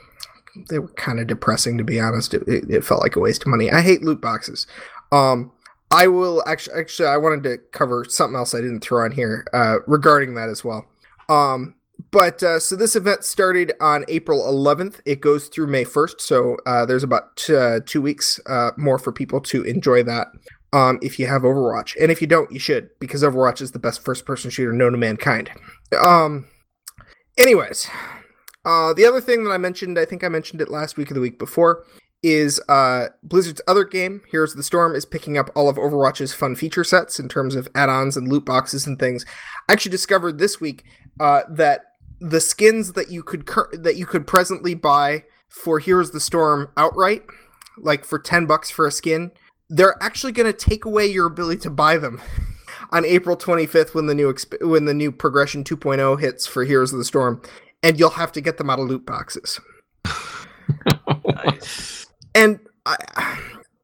[0.68, 2.34] they were kind of depressing to be honest.
[2.34, 3.70] It, it, it, felt like a waste of money.
[3.70, 4.66] I hate loot boxes.
[5.12, 5.52] Um,
[5.90, 9.46] I will actually actually I wanted to cover something else I didn't throw on here
[9.52, 10.86] uh, regarding that as well.
[11.28, 11.74] Um,
[12.10, 15.00] but uh, so this event started on April 11th.
[15.04, 18.98] It goes through May 1st, so uh, there's about t- uh, two weeks uh, more
[18.98, 20.28] for people to enjoy that.
[20.72, 23.78] Um, if you have Overwatch, and if you don't, you should because Overwatch is the
[23.78, 25.50] best first-person shooter known to mankind.
[25.98, 26.46] Um,
[27.38, 27.88] anyways,
[28.68, 31.14] uh, the other thing that I mentioned, I think I mentioned it last week or
[31.14, 31.86] the week before,
[32.22, 36.34] is uh, Blizzard's other game, Heroes of the Storm, is picking up all of Overwatch's
[36.34, 39.24] fun feature sets in terms of add-ons and loot boxes and things.
[39.70, 40.84] I actually discovered this week
[41.18, 46.08] uh, that the skins that you could cur- that you could presently buy for Heroes
[46.08, 47.22] of the Storm outright,
[47.78, 49.32] like for ten bucks for a skin,
[49.70, 52.20] they're actually going to take away your ability to buy them
[52.90, 56.92] on April 25th when the new exp- when the new progression 2.0 hits for Heroes
[56.92, 57.40] of the Storm
[57.82, 59.60] and you'll have to get them out of loot boxes.
[61.26, 62.06] nice.
[62.34, 62.96] And I,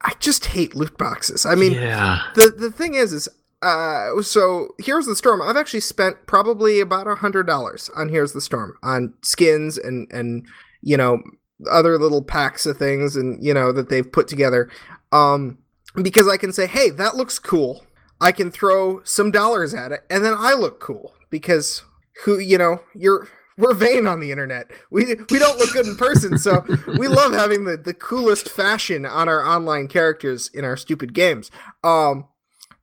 [0.00, 1.46] I just hate loot boxes.
[1.46, 2.22] I mean, yeah.
[2.35, 3.28] the the thing is, is
[3.62, 5.40] uh, so here's the storm.
[5.40, 10.11] I've actually spent probably about a hundred dollars on here's the storm on skins and
[10.12, 10.46] and
[10.83, 11.22] you know
[11.70, 14.70] other little packs of things and you know that they've put together.
[15.12, 15.59] Um,
[16.02, 17.87] because I can say, hey, that looks cool.
[18.20, 21.83] I can throw some dollars at it, and then I look cool because
[22.24, 24.70] who you know you're we're vain on the internet.
[24.90, 26.64] We we don't look good in person, so
[26.98, 31.50] we love having the, the coolest fashion on our online characters in our stupid games.
[31.82, 32.26] Um,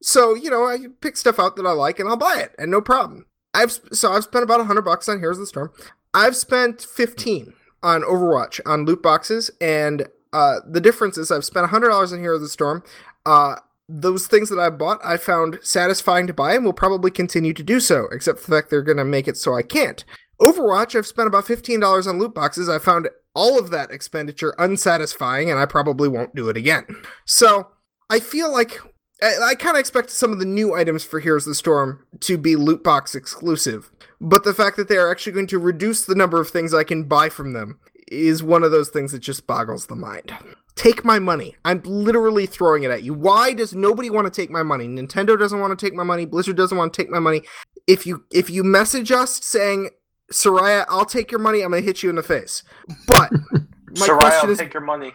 [0.02, 2.72] so you know, I pick stuff out that I like and I'll buy it, and
[2.72, 3.26] no problem.
[3.54, 5.72] I've so I've spent about hundred bucks on Heroes of the Storm.
[6.14, 7.54] I've spent fifteen
[7.84, 12.20] on Overwatch on loot boxes, and uh, the difference is I've spent hundred dollars on
[12.20, 12.84] Heroes of the Storm.
[13.26, 13.56] Uh,
[13.90, 17.64] those things that I bought, I found satisfying to buy and will probably continue to
[17.64, 20.06] do so, except for the fact they're going to make it so I can't.
[20.42, 22.68] Overwatch, I've spent about $15 on loot boxes.
[22.68, 26.86] I found all of that expenditure unsatisfying, and I probably won't do it again.
[27.26, 27.70] So
[28.10, 28.80] I feel like
[29.22, 32.06] I, I kind of expect some of the new items for Heroes of the Storm
[32.22, 33.92] to be loot box exclusive.
[34.20, 36.84] But the fact that they are actually going to reduce the number of things I
[36.84, 37.80] can buy from them
[38.12, 40.36] is one of those things that just boggles the mind.
[40.76, 41.56] Take my money.
[41.64, 43.14] I'm literally throwing it at you.
[43.14, 44.88] Why does nobody want to take my money?
[44.88, 46.26] Nintendo doesn't want to take my money.
[46.26, 47.44] Blizzard doesn't want to take my money.
[47.88, 49.90] If you if you message us saying
[50.32, 51.62] Soraya, I'll take your money.
[51.62, 52.64] I'm gonna hit you in the face.
[53.08, 53.60] But my
[53.94, 55.14] Soraya, question I'll is, take your money.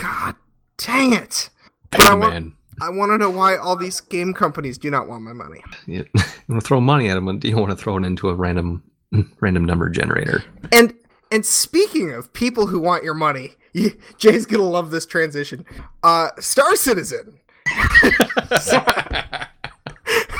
[0.00, 0.36] God
[0.76, 1.50] dang it!
[1.90, 2.52] But I want, man.
[2.80, 5.62] I want to know why all these game companies do not want my money.
[5.86, 7.38] You, you want to throw money at them?
[7.38, 8.82] Do you want to throw it into a random
[9.40, 10.44] random number generator?
[10.72, 10.94] And
[11.30, 15.64] and speaking of people who want your money, you, Jay's gonna love this transition.
[16.02, 17.38] Uh, Star Citizen.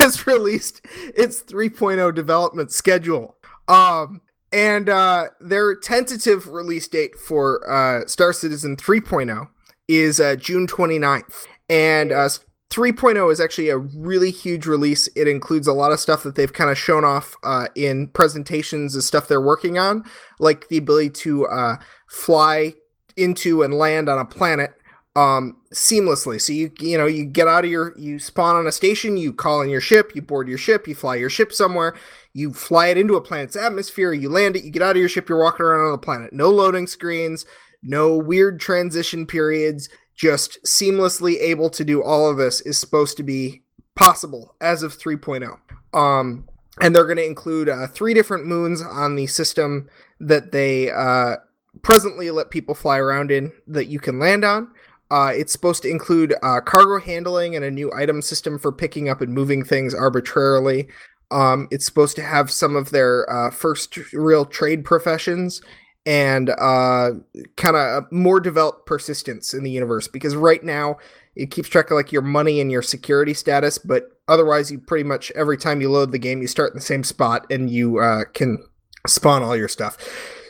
[0.00, 0.80] has released
[1.14, 3.36] its 3.0 development schedule
[3.70, 4.20] um,
[4.52, 9.48] and uh, their tentative release date for uh, Star Citizen 3.0
[9.86, 11.46] is uh, June 29th.
[11.68, 12.28] And uh,
[12.70, 15.08] 3.0 is actually a really huge release.
[15.14, 18.96] It includes a lot of stuff that they've kind of shown off uh, in presentations
[18.96, 20.04] of stuff they're working on,
[20.40, 21.76] like the ability to uh,
[22.08, 22.74] fly
[23.16, 24.72] into and land on a planet
[25.16, 26.40] um seamlessly.
[26.40, 29.32] So you you know you get out of your you spawn on a station you
[29.32, 31.96] call in your ship you board your ship you fly your ship somewhere
[32.32, 35.08] you fly it into a planet's atmosphere you land it you get out of your
[35.08, 36.32] ship you're walking around on the planet.
[36.32, 37.44] No loading screens
[37.82, 43.22] no weird transition periods just seamlessly able to do all of this is supposed to
[43.22, 43.62] be
[43.96, 45.58] possible as of 3.0
[45.98, 46.46] um
[46.80, 51.36] and they're going to include uh, three different moons on the system that they uh,
[51.82, 54.70] presently let people fly around in that you can land on
[55.10, 59.08] uh, it's supposed to include uh, cargo handling and a new item system for picking
[59.08, 60.88] up and moving things arbitrarily.
[61.30, 65.62] Um, it's supposed to have some of their uh, first real trade professions
[66.06, 67.10] and uh,
[67.56, 70.96] kind of more developed persistence in the universe because right now
[71.36, 75.04] it keeps track of like your money and your security status, but otherwise you pretty
[75.04, 77.98] much every time you load the game you start in the same spot and you
[77.98, 78.58] uh, can
[79.06, 79.96] spawn all your stuff.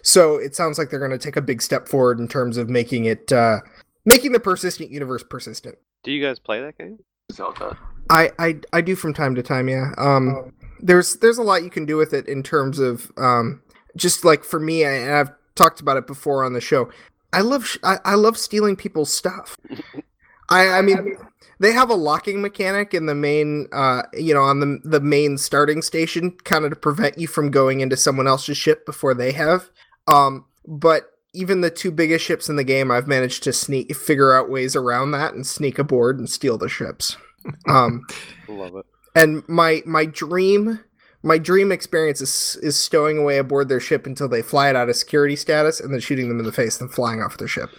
[0.03, 2.71] So it sounds like they're going to take a big step forward in terms of
[2.71, 3.59] making it uh,
[4.05, 5.79] making the persistent universe persistent.
[6.03, 6.99] Do you guys play that game?
[7.33, 7.79] Zelda.
[8.09, 9.93] I, I I do from time to time, yeah.
[9.99, 13.63] Um, there's there's a lot you can do with it in terms of um,
[13.97, 16.91] just like for me, I, and I've talked about it before on the show.
[17.33, 19.57] I love sh- I, I love stealing people's stuff.
[20.49, 21.17] I I mean
[21.61, 25.39] they have a locking mechanic in the main uh you know on the the main
[25.39, 29.33] starting station kind of to prevent you from going into someone else's ship before they
[29.33, 29.71] have.
[30.09, 34.33] Um, but even the two biggest ships in the game, I've managed to sneak figure
[34.33, 37.17] out ways around that and sneak aboard and steal the ships.
[37.67, 38.03] Um,
[38.49, 38.87] Love it.
[39.15, 40.79] and my my dream
[41.23, 44.91] my dream experience is is stowing away aboard their ship until they fly it out
[44.91, 47.71] of security status and then shooting them in the face and flying off their ship.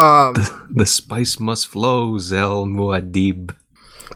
[0.00, 0.34] Um,
[0.70, 3.54] The spice must flow, Zel Muad'Dib.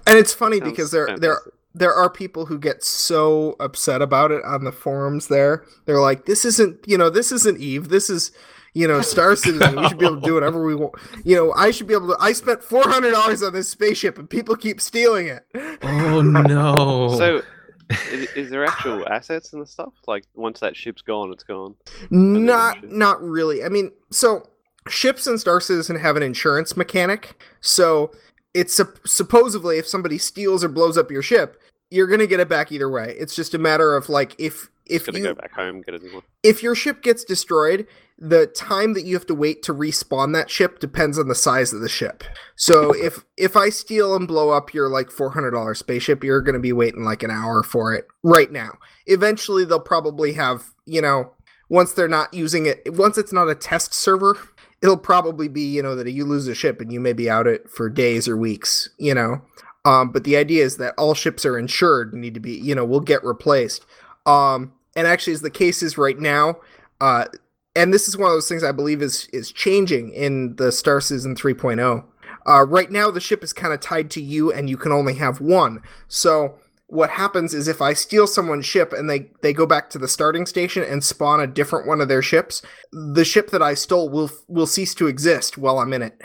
[0.06, 1.22] and it's funny Sounds because there there fantastic.
[1.44, 1.52] there
[1.92, 5.64] are people who get so upset about it on the forums there.
[5.84, 7.88] They're like, this isn't, you know, this isn't Eve.
[7.88, 8.32] This is,
[8.74, 9.76] you know, Star Citizen.
[9.76, 10.94] We should be able to do whatever we want.
[11.24, 12.16] You know, I should be able to.
[12.18, 15.46] I spent $400 on this spaceship and people keep stealing it.
[15.82, 17.16] Oh no!
[17.16, 17.42] So,
[18.10, 19.92] is, is there actual assets and stuff?
[20.06, 21.74] Like once that ship's gone, it's gone.
[22.10, 23.62] Not, not really.
[23.62, 24.48] I mean, so
[24.88, 27.40] ships in Star Citizen have an insurance mechanic.
[27.60, 28.10] So
[28.54, 32.48] it's sup- supposedly if somebody steals or blows up your ship, you're gonna get it
[32.48, 33.14] back either way.
[33.18, 35.98] It's just a matter of like if if Gonna you go back home, get a
[35.98, 36.22] new one.
[36.44, 37.86] if your ship gets destroyed,
[38.18, 41.72] the time that you have to wait to respawn that ship depends on the size
[41.72, 42.22] of the ship.
[42.54, 46.40] So if if I steal and blow up your like four hundred dollar spaceship, you're
[46.40, 48.78] going to be waiting like an hour for it right now.
[49.06, 51.32] Eventually, they'll probably have you know
[51.68, 54.38] once they're not using it, once it's not a test server,
[54.82, 57.48] it'll probably be you know that you lose a ship and you may be out
[57.48, 58.88] it for days or weeks.
[58.98, 59.42] You know.
[59.86, 62.84] Um, but the idea is that all ships are insured need to be, you know,
[62.84, 63.86] will get replaced.
[64.26, 66.56] Um, and actually, as the case is right now,
[67.00, 67.26] uh,
[67.76, 71.00] and this is one of those things I believe is is changing in the Star
[71.00, 72.04] Citizen 3.0.
[72.48, 75.14] Uh, right now, the ship is kind of tied to you, and you can only
[75.14, 75.82] have one.
[76.08, 76.56] So
[76.88, 80.08] what happens is if I steal someone's ship and they they go back to the
[80.08, 82.60] starting station and spawn a different one of their ships,
[82.92, 86.20] the ship that I stole will will cease to exist while I'm in it.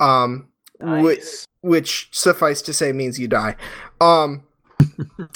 [0.00, 0.48] Um,
[0.80, 1.46] Nice.
[1.62, 3.56] Which suffice to say means you die.
[4.00, 4.42] Um,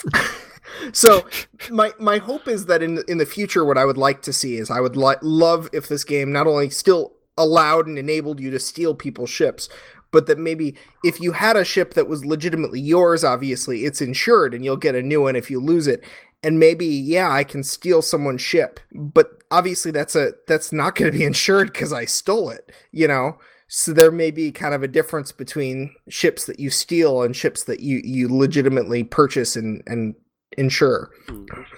[0.93, 1.27] so
[1.71, 4.57] my my hope is that in in the future, what I would like to see
[4.57, 8.51] is I would li- love if this game not only still allowed and enabled you
[8.51, 9.69] to steal people's ships,
[10.11, 14.55] but that maybe if you had a ship that was legitimately yours, obviously it's insured
[14.55, 16.03] and you'll get a new one if you lose it.
[16.43, 21.11] And maybe yeah, I can steal someone's ship, but obviously that's a that's not going
[21.11, 22.73] to be insured because I stole it.
[22.91, 23.39] You know.
[23.69, 27.65] So there may be kind of a difference between ships that you steal and ships
[27.65, 30.15] that you, you legitimately purchase and, and
[30.57, 31.11] insure.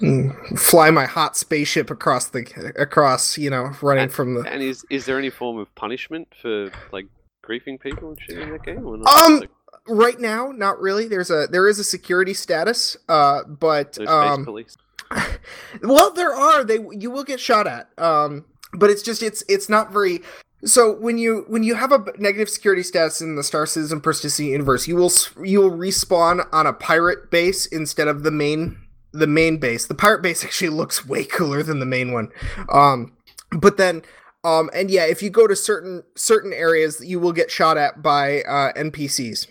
[0.03, 4.40] Mm, Fly my hot spaceship across the across, you know, running And- from the.
[4.42, 7.07] And is is there any form of punishment for like
[7.44, 8.87] griefing people and shit in that game?
[8.87, 9.22] Or not?
[9.22, 9.51] Um, Like,
[9.90, 11.09] Right now, not really.
[11.09, 14.77] There's a there is a security status, uh, but no um, police.
[15.83, 16.62] well, there are.
[16.62, 17.88] They you will get shot at.
[17.98, 20.20] Um, but it's just it's it's not very.
[20.64, 24.40] So when you when you have a negative security status in the Star Citizen Persistence
[24.40, 25.12] universe, you will
[25.44, 28.76] you will respawn on a pirate base instead of the main
[29.12, 29.86] the main base.
[29.86, 32.30] The pirate base actually looks way cooler than the main one.
[32.72, 33.12] Um,
[33.52, 34.02] but then
[34.44, 38.02] um, and yeah, if you go to certain certain areas, you will get shot at
[38.02, 39.46] by uh, NPCs.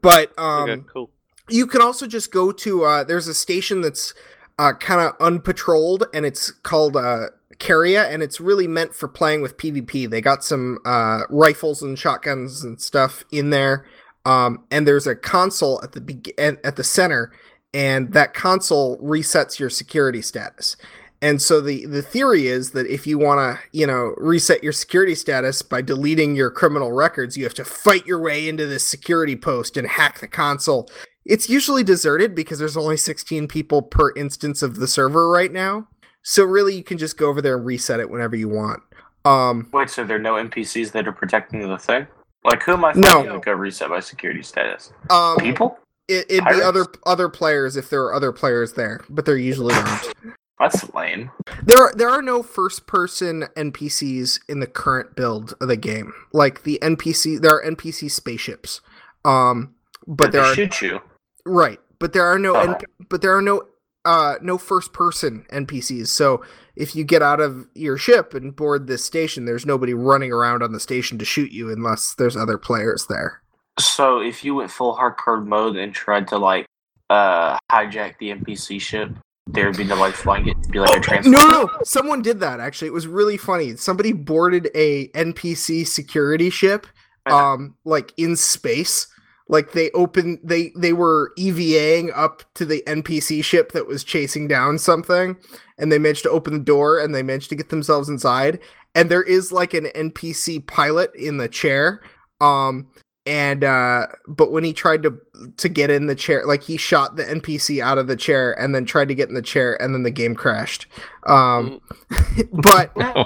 [0.00, 1.10] But um, okay, cool.
[1.48, 4.14] you can also just go to uh there's a station that's
[4.58, 7.26] uh kind of unpatrolled and it's called uh
[7.60, 10.10] Kareah and it's really meant for playing with PvP.
[10.10, 13.86] They got some uh rifles and shotguns and stuff in there.
[14.24, 17.32] Um and there's a console at the be- at the center
[17.72, 20.76] and that console resets your security status.
[21.22, 24.72] And so the the theory is that if you want to, you know, reset your
[24.72, 28.86] security status by deleting your criminal records, you have to fight your way into this
[28.86, 30.90] security post and hack the console.
[31.26, 35.86] It's usually deserted because there's only 16 people per instance of the server right now.
[36.22, 38.82] So really you can just go over there and reset it whenever you want.
[39.24, 42.06] Um Wait, so there are no NPCs that are protecting the thing?
[42.44, 43.22] Like, who am I No.
[43.34, 44.92] to go reset my security status?
[45.10, 45.78] um People?
[46.08, 49.74] it, it'd be other other players if there are other players there, but there usually
[49.74, 50.14] aren't.
[50.58, 51.30] That's lame.
[51.64, 56.12] There are there are no first person NPCs in the current build of the game.
[56.32, 58.80] Like the NPC there are NPC spaceships.
[59.24, 59.74] Um
[60.06, 61.00] but Did there they are shoot you.
[61.46, 62.66] right, but there are no Oh.
[62.66, 63.62] NP but there are no
[64.04, 66.08] uh no first person NPCs.
[66.08, 66.42] So
[66.76, 70.62] if you get out of your ship and board this station, there's nobody running around
[70.62, 73.42] on the station to shoot you unless there's other players there.
[73.78, 76.66] So if you went full hardcore mode and tried to like
[77.10, 79.10] uh hijack the NPC ship,
[79.46, 80.56] there would be no like flying it.
[80.58, 81.30] It'd be like a transfer.
[81.30, 82.88] No, no, someone did that actually.
[82.88, 83.76] It was really funny.
[83.76, 86.86] Somebody boarded a NPC security ship
[87.26, 89.06] um like in space.
[89.50, 94.46] Like they opened they they were EVAing up to the NPC ship that was chasing
[94.46, 95.36] down something
[95.76, 98.60] and they managed to open the door and they managed to get themselves inside
[98.94, 102.00] and there is like an NPC pilot in the chair
[102.40, 102.86] um
[103.26, 105.18] and uh but when he tried to
[105.56, 108.74] to get in the chair like he shot the npc out of the chair and
[108.74, 110.86] then tried to get in the chair and then the game crashed
[111.26, 111.80] um
[112.52, 113.24] but uh,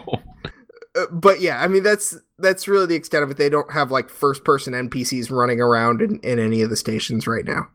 [1.13, 4.11] but yeah i mean that's that's really the extent of it they don't have like
[4.11, 7.67] first person npcs running around in, in any of the stations right now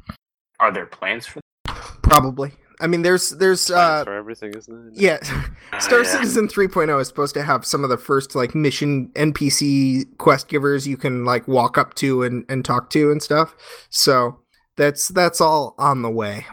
[0.60, 1.76] Are there plans for that?
[2.02, 2.52] probably
[2.82, 4.94] i mean there's there's Plans uh for everything, isn't it?
[5.02, 5.18] yeah
[5.72, 5.82] that?
[5.82, 6.12] Star yeah.
[6.12, 10.88] Citizen 3.0 is supposed to have some of the first like mission NPC quest givers
[10.88, 13.56] you can like walk up to and, and talk to and stuff.
[13.90, 14.40] So
[14.78, 16.46] that's that's all on the way.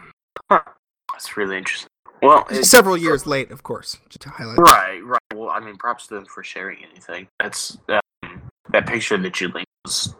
[0.49, 1.89] That's really interesting.
[2.21, 4.57] Well, Several years late, of course, just to highlight.
[4.57, 5.19] Right, right.
[5.35, 7.27] Well, I mean, props to them for sharing anything.
[7.39, 8.41] That's um,
[8.71, 10.15] that picture that you linked was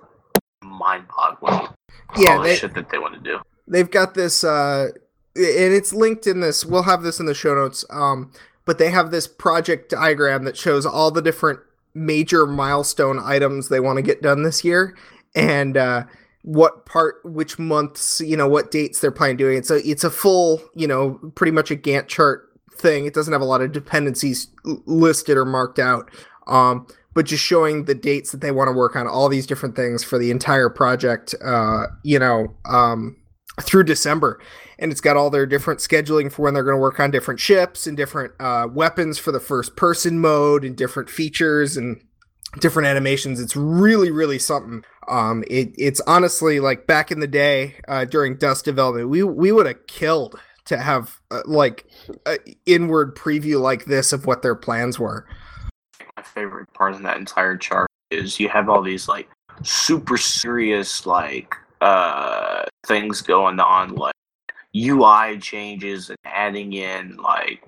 [0.63, 1.69] mind-boggling.
[2.17, 3.39] Yeah, all the shit that they want to do.
[3.67, 4.89] they've got this uh
[5.35, 8.31] and it's linked in this we'll have this in the show notes um
[8.65, 11.59] but they have this project diagram that shows all the different
[11.93, 14.95] major milestone items they want to get done this year
[15.35, 16.03] and uh
[16.43, 19.57] what part which months you know what dates they're planning doing.
[19.57, 23.05] It so it's a full you know pretty much a gantt chart thing.
[23.05, 26.09] It doesn't have a lot of dependencies listed or marked out
[26.47, 29.75] um but just showing the dates that they want to work on all these different
[29.75, 33.17] things for the entire project uh you know um
[33.61, 34.39] through December,
[34.77, 37.39] and it's got all their different scheduling for when they're going to work on different
[37.39, 42.01] ships and different uh, weapons for the first person mode and different features and
[42.59, 43.39] different animations.
[43.39, 44.83] It's really, really something.
[45.07, 49.51] Um, it, it's honestly like back in the day uh, during Dust development, we we
[49.51, 51.85] would have killed to have uh, like
[52.25, 55.25] an inward preview like this of what their plans were.
[56.15, 59.29] My favorite part of that entire chart is you have all these like
[59.63, 64.13] super serious like uh things going on, like
[64.75, 67.63] UI changes and adding in like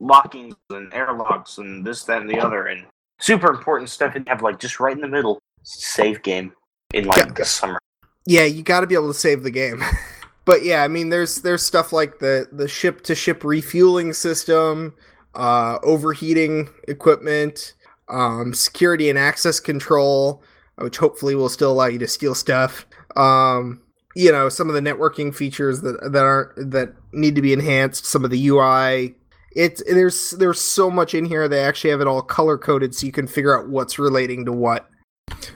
[0.00, 2.86] lockings and airlocks and this, that, and the other, and
[3.20, 4.14] super important stuff.
[4.16, 6.52] And you have like just right in the middle save game
[6.92, 7.32] in like Yeah.
[7.34, 7.78] the summer.
[8.26, 9.82] Yeah, you got to be able to save the game.
[10.44, 14.94] but yeah, I mean, there's there's stuff like the the ship to ship refueling system,
[15.34, 17.74] uh, overheating equipment,
[18.08, 20.42] um, security and access control,
[20.76, 22.86] which hopefully will still allow you to steal stuff.
[23.16, 23.80] Um,
[24.14, 28.04] you know, some of the networking features that that aren't that need to be enhanced.
[28.06, 29.14] Some of the UI.
[29.56, 31.48] It's there's there's so much in here.
[31.48, 34.52] They actually have it all color coded, so you can figure out what's relating to
[34.52, 34.88] what.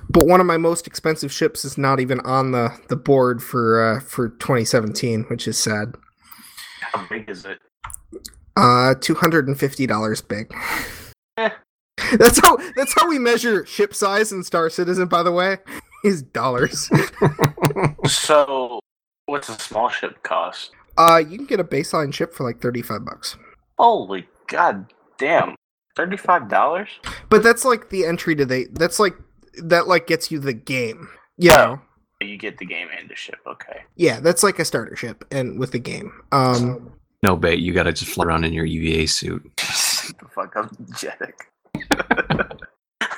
[0.09, 3.83] But one of my most expensive ships is not even on the, the board for
[3.83, 5.95] uh, for 2017, which is sad.
[6.81, 7.59] How big is it?
[8.57, 10.53] Uh, two hundred and fifty dollars big.
[11.37, 11.51] Eh.
[12.19, 15.07] That's how that's how we measure ship size in Star Citizen.
[15.09, 15.59] By the way,
[16.05, 16.91] is dollars.
[18.07, 18.81] So,
[19.27, 20.71] what's a small ship cost?
[20.99, 23.37] uh, you can get a baseline ship for like thirty five bucks.
[23.79, 25.55] Holy god damn.
[25.97, 26.89] Thirty-five dollars?
[27.29, 28.67] But that's like the entry to the.
[28.73, 29.15] That's like
[29.63, 31.09] that like gets you the game.
[31.39, 31.81] You know.
[32.21, 33.83] You get the game and the ship, okay.
[33.97, 36.13] Yeah, that's like a starter ship and with the game.
[36.33, 39.43] Um, No bait, you gotta just fly around in your EVA suit.
[39.57, 41.33] the fuck up, Jadek.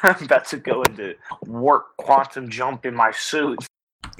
[0.03, 1.15] I'm about to go into
[1.47, 3.65] warp quantum jump in my suit.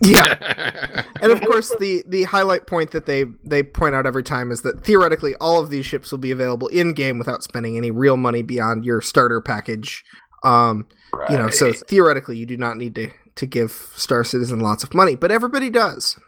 [0.03, 1.03] Yeah.
[1.23, 4.61] And of course, the the highlight point that they they point out every time is
[4.63, 8.17] that theoretically all of these ships will be available in game without spending any real
[8.19, 10.05] money beyond your starter package.
[10.45, 11.31] Um, Right.
[11.31, 14.93] you know, so theoretically, you do not need to to give Star Citizen lots of
[14.93, 16.19] money, but everybody does.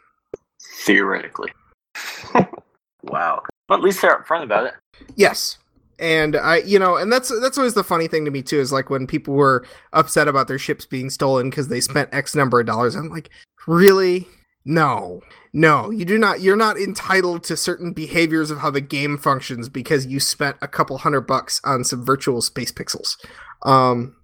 [0.87, 1.53] theoretically.
[2.35, 3.43] wow.
[3.69, 4.75] Well, at least they're upfront about it.
[5.16, 5.59] Yes.
[5.99, 8.73] And I, you know, and that's that's always the funny thing to me too is
[8.73, 12.61] like when people were upset about their ships being stolen because they spent X number
[12.61, 12.95] of dollars.
[12.95, 13.31] I'm like,
[13.69, 14.27] really?
[14.64, 15.21] No,
[15.53, 16.41] no, you do not.
[16.41, 20.69] You're not entitled to certain behaviors of how the game functions because you spent a
[20.69, 23.16] couple hundred bucks on some virtual space pixels.
[23.62, 24.16] Um,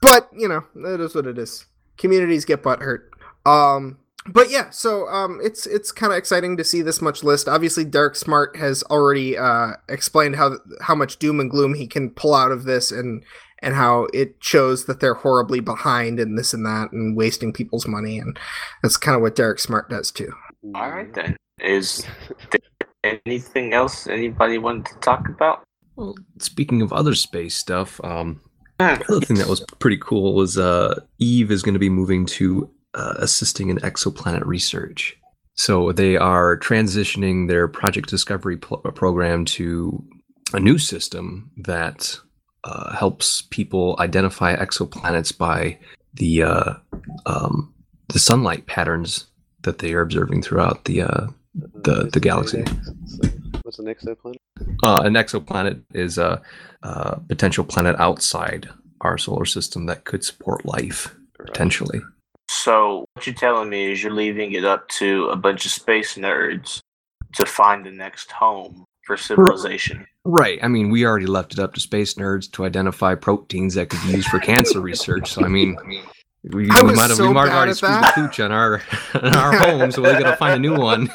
[0.00, 1.66] but you know, it is what it is.
[1.98, 3.10] Communities get butt hurt.
[3.44, 7.46] Um, but yeah, so um, it's it's kind of exciting to see this much list.
[7.46, 12.08] Obviously, Derek Smart has already uh, explained how how much doom and gloom he can
[12.08, 13.22] pull out of this, and
[13.64, 17.86] and how it shows that they're horribly behind and this and that, and wasting people's
[17.86, 18.38] money, and
[18.82, 20.32] that's kind of what Derek Smart does too.
[20.74, 21.36] All right then.
[21.60, 22.06] Is
[22.50, 25.62] there anything else anybody wanted to talk about?
[25.96, 28.40] Well, speaking of other space stuff, um,
[28.80, 28.96] Hmm.
[28.96, 32.26] the other thing that was pretty cool was uh, Eve is going to be moving
[32.26, 35.16] to uh, assisting in exoplanet research.
[35.54, 40.04] So they are transitioning their Project Discovery pl- program to
[40.52, 42.18] a new system that
[42.64, 45.78] uh, helps people identify exoplanets by
[46.14, 46.74] the uh,
[47.26, 47.72] um,
[48.08, 49.26] the sunlight patterns
[49.62, 52.64] that they are observing throughout the uh, the- the galaxy.
[53.62, 54.36] What's an exoplanet?
[54.82, 56.40] uh, an exoplanet is a,
[56.82, 58.68] a potential planet outside
[59.00, 62.00] our solar system that could support life potentially.
[62.48, 66.14] So what you're telling me is you're leaving it up to a bunch of space
[66.16, 66.80] nerds
[67.34, 70.06] to find the next home for civilization.
[70.24, 70.58] Right.
[70.62, 74.00] I mean, we already left it up to space nerds to identify proteins that could
[74.06, 75.30] be used for cancer research.
[75.32, 75.76] So I mean,
[76.44, 78.14] we, I we might have so we might have bad already at screwed the that.
[78.14, 78.82] pooch on our
[79.14, 81.10] on our home, so we got to find a new one.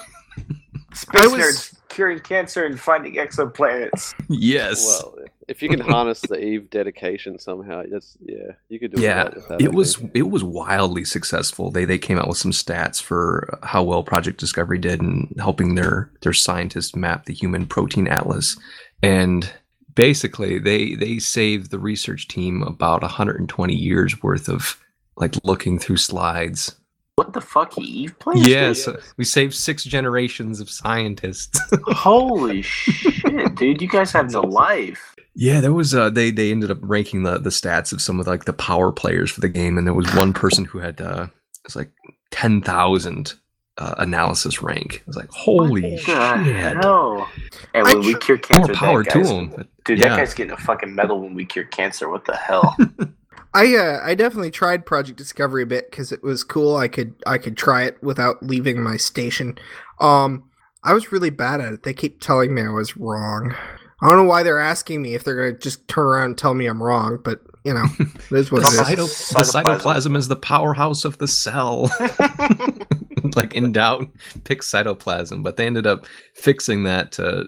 [0.94, 4.14] Space was- nerds curing cancer and finding exoplanets.
[4.30, 4.86] yes.
[4.86, 5.16] Well,
[5.48, 9.50] if you can harness the Eve dedication somehow, that's yeah, you could do yeah, without
[9.50, 11.72] just it was it was wildly successful.
[11.72, 15.74] They they came out with some stats for how well Project Discovery did in helping
[15.74, 18.58] their their scientists map the human protein atlas,
[19.02, 19.52] and
[19.96, 24.80] basically they they saved the research team about 120 years worth of
[25.18, 26.76] like looking through slides.
[27.16, 28.46] What the fuck, Eve playing?
[28.46, 28.88] Yes,
[29.18, 31.60] we saved six generations of scientists.
[31.88, 33.82] Holy shit, dude!
[33.82, 35.16] You guys have no life.
[35.36, 38.28] Yeah, there was uh they they ended up ranking the the stats of some of
[38.28, 41.28] like the power players for the game, and there was one person who had uh
[41.30, 41.92] it was like
[42.32, 43.34] ten thousand
[43.80, 44.96] uh, analysis rank.
[44.96, 47.30] It was like holy What the shit, hell?
[47.74, 49.68] And I when we tr- cure cancer, more power to him.
[49.86, 50.10] Dude, yeah.
[50.10, 52.10] that guy's getting a fucking medal when we cure cancer.
[52.10, 52.76] What the hell?
[53.54, 56.76] I uh, I definitely tried Project Discovery a bit because it was cool.
[56.76, 59.58] I could I could try it without leaving my station.
[60.00, 60.44] Um,
[60.84, 61.84] I was really bad at it.
[61.84, 63.56] They keep telling me I was wrong.
[64.02, 66.54] I don't know why they're asking me if they're gonna just turn around and tell
[66.54, 69.10] me I'm wrong, but you know, it is what the, it is.
[69.10, 69.64] cyto- the Cytoplasm.
[69.64, 71.92] cytoplasm is the powerhouse of the cell.
[73.36, 74.08] like in doubt,
[74.44, 75.44] pick cytoplasm.
[75.44, 76.06] But they ended up
[76.36, 77.12] fixing that.
[77.14, 77.46] To,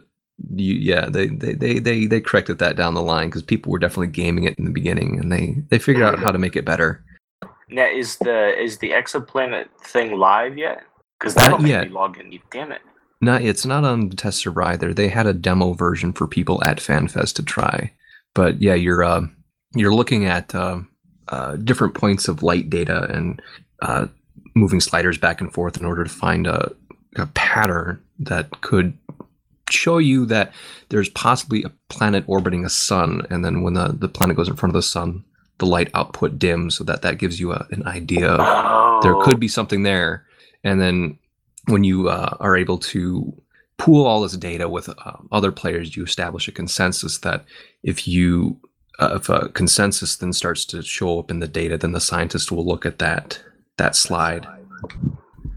[0.55, 3.79] you, yeah, they, they they they they corrected that down the line because people were
[3.79, 6.65] definitely gaming it in the beginning, and they they figured out how to make it
[6.65, 7.03] better.
[7.69, 10.81] now, is the is the exoplanet thing live yet?
[11.19, 11.87] Because that'll Not make yet.
[11.87, 12.39] me log in.
[12.51, 12.81] Damn it!
[13.21, 14.93] Not it's not on the test server either.
[14.93, 17.93] They had a demo version for people at FanFest to try.
[18.33, 19.21] But yeah, you're uh,
[19.75, 20.79] you're looking at uh,
[21.27, 23.39] uh, different points of light data and
[23.83, 24.07] uh,
[24.53, 26.71] moving sliders back and forth in order to find a,
[27.17, 28.97] a pattern that could
[29.69, 30.53] show you that
[30.89, 34.55] there's possibly a planet orbiting a sun, and then when the, the planet goes in
[34.55, 35.23] front of the sun,
[35.59, 39.15] the light output dims, so that that gives you a, an idea of Oh, there
[39.23, 40.25] could be something there.
[40.63, 41.17] And then
[41.67, 43.33] when you uh, are able to
[43.77, 47.43] pool all this data with uh, other players you establish a consensus that
[47.81, 48.59] if you
[48.99, 52.51] uh, if a consensus then starts to show up in the data then the scientist
[52.51, 53.41] will look at that
[53.81, 54.47] that slide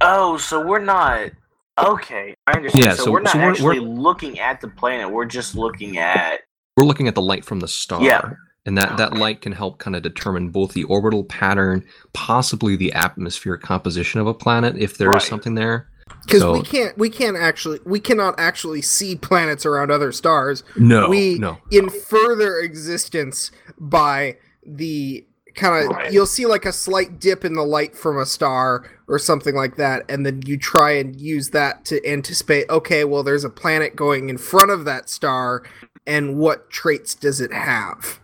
[0.01, 1.31] Oh, so we're not.
[1.79, 2.85] Okay, I understand.
[2.85, 5.11] Yeah, so, so- we're not so we're- actually looking at the planet.
[5.11, 6.41] We're just looking at.
[6.77, 8.31] we're looking at the light from the star Yeah.
[8.67, 12.93] and that that light can help kind of determine both the orbital pattern possibly the
[12.93, 15.23] atmospheric composition of a planet if there is Right.
[15.23, 15.89] something there
[16.27, 20.65] Because So- we can't we can't actually we cannot actually see planets around other stars.
[20.77, 25.25] no we no infer their existence by the
[25.55, 26.13] kind of Right.
[26.13, 29.77] you'll see like a slight dip in the light from a star or something like
[29.77, 33.97] that and then you try and use that to anticipate okay well there's a planet
[33.97, 35.63] going in front of that star
[36.07, 38.19] and what traits does it have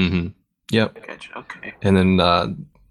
[0.00, 0.28] mm-hmm
[0.70, 0.96] yep
[1.36, 1.74] Okay.
[1.82, 2.48] and then uh,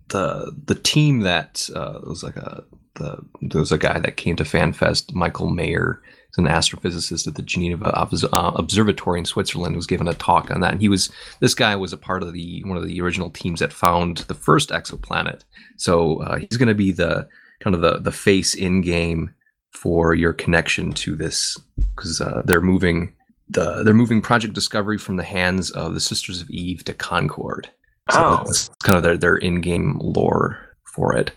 [0.10, 2.64] the the team that uh, was like a
[2.96, 7.36] the there was a guy that came to FanFest, Michel Mayor, is an astrophysicist at
[7.36, 10.72] the Geneva uh, Observatory in Switzerland, was given a talk on that.
[10.72, 11.10] And he was
[11.40, 14.34] this guy was a part of the one of the original teams that found the
[14.34, 15.42] first exoplanet.
[15.78, 17.28] So uh, he's going to be the
[17.60, 19.34] kind of the the face in game
[19.72, 21.58] for your connection to this
[21.96, 23.14] because uh, they're moving
[23.50, 27.70] the they're moving Project Discovery from the hands of the Sisters of Eve to Concord.
[28.12, 28.44] So Oh.
[28.46, 31.32] that's kind of their their in-game lore for it.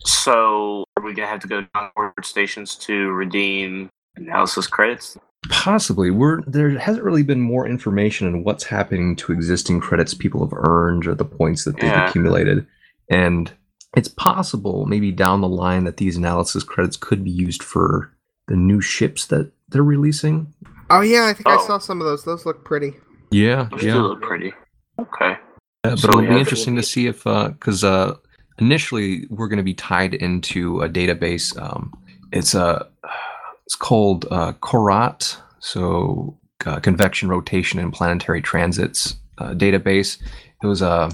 [0.00, 3.88] So are we gonna have to go to Concord stations to redeem
[4.26, 5.16] analysis credits?
[5.48, 10.44] Possibly, we're there hasn't really been more information on what's happening to existing credits people
[10.46, 12.08] have earned or the points that they've Yeah.
[12.08, 12.66] accumulated,
[13.10, 13.50] and
[13.96, 18.10] it's possible maybe down the line that these analysis credits could be used for
[18.46, 20.46] the new ships that they're releasing.
[20.90, 21.66] Oh yeah, I think I Oh.
[21.66, 22.22] saw some of those.
[22.24, 22.94] Those look pretty.
[23.30, 24.52] Yeah, Those do look pretty.
[24.98, 25.30] Okay.
[25.84, 28.14] Yeah, but So it'll be interesting to see if, because uh,
[28.58, 31.60] initially we're going to be tied into a database.
[31.60, 31.92] Um,
[32.30, 32.86] it's a,
[33.72, 40.20] it's called uh, CoRoT, so uh, convection rotation and planetary transits uh, database.
[40.62, 41.10] It was a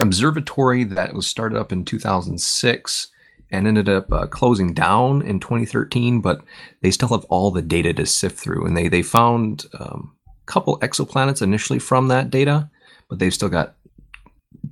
[0.00, 3.08] observatory that was started up in 2006
[3.52, 6.42] and ended up uh, closing down in 2013, but
[6.82, 10.46] they still have all the data to sift through, and they they found um, a
[10.46, 12.68] couple exoplanets initially from that data,
[13.08, 13.76] but they've still got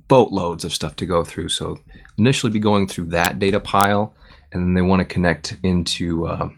[0.09, 1.47] boatloads of stuff to go through.
[1.47, 1.79] So
[2.17, 4.13] initially be going through that data pile,
[4.51, 6.49] and then they want to connect into uh,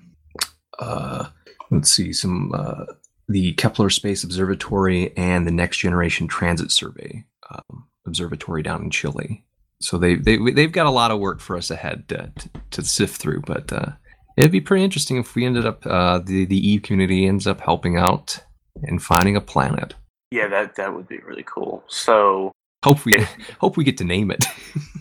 [0.79, 1.25] uh,
[1.71, 2.85] let's see some uh,
[3.27, 9.43] the Kepler Space Observatory and the Next Generation Transit Survey um, Observatory down in Chile.
[9.81, 12.81] So they they they've got a lot of work for us ahead to, to, to
[12.83, 13.91] sift through, but uh,
[14.37, 17.59] it'd be pretty interesting if we ended up uh, the the Eve community ends up
[17.61, 18.39] helping out
[18.83, 19.95] and finding a planet.
[20.31, 21.83] Yeah, that that would be really cool.
[21.87, 22.51] So,
[22.85, 23.15] Hope we
[23.59, 24.45] hope we get to name it.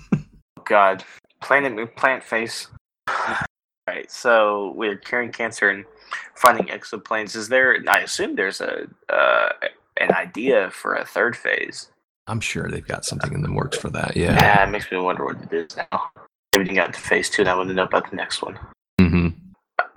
[0.64, 1.04] God,
[1.42, 2.68] planet plant face.
[3.86, 4.10] Right.
[4.10, 5.84] So we're curing cancer and
[6.34, 7.76] finding exoplanets Is there?
[7.88, 9.48] I assume there's a uh,
[10.00, 11.90] an idea for a third phase.
[12.26, 14.16] I'm sure they've got something in the works for that.
[14.16, 14.32] Yeah.
[14.34, 16.10] Yeah, it makes me wonder what it is now.
[16.54, 18.58] Everything got to phase two, and I want to know about the next one.
[18.98, 19.28] hmm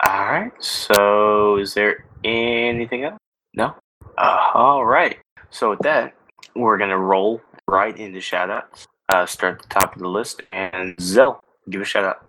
[0.06, 0.52] All right.
[0.60, 3.18] So, is there anything else?
[3.54, 3.76] No.
[4.18, 5.18] Uh, all right.
[5.50, 6.14] So with that,
[6.56, 8.86] we're gonna roll right into shoutouts.
[9.10, 12.26] Uh, start at the top of the list, and Zell, give a shout out.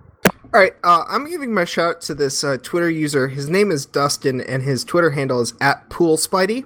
[0.55, 3.28] All right, uh, I'm giving my shout out to this uh, Twitter user.
[3.28, 6.64] His name is Dustin, and his Twitter handle is at PoolSpidey.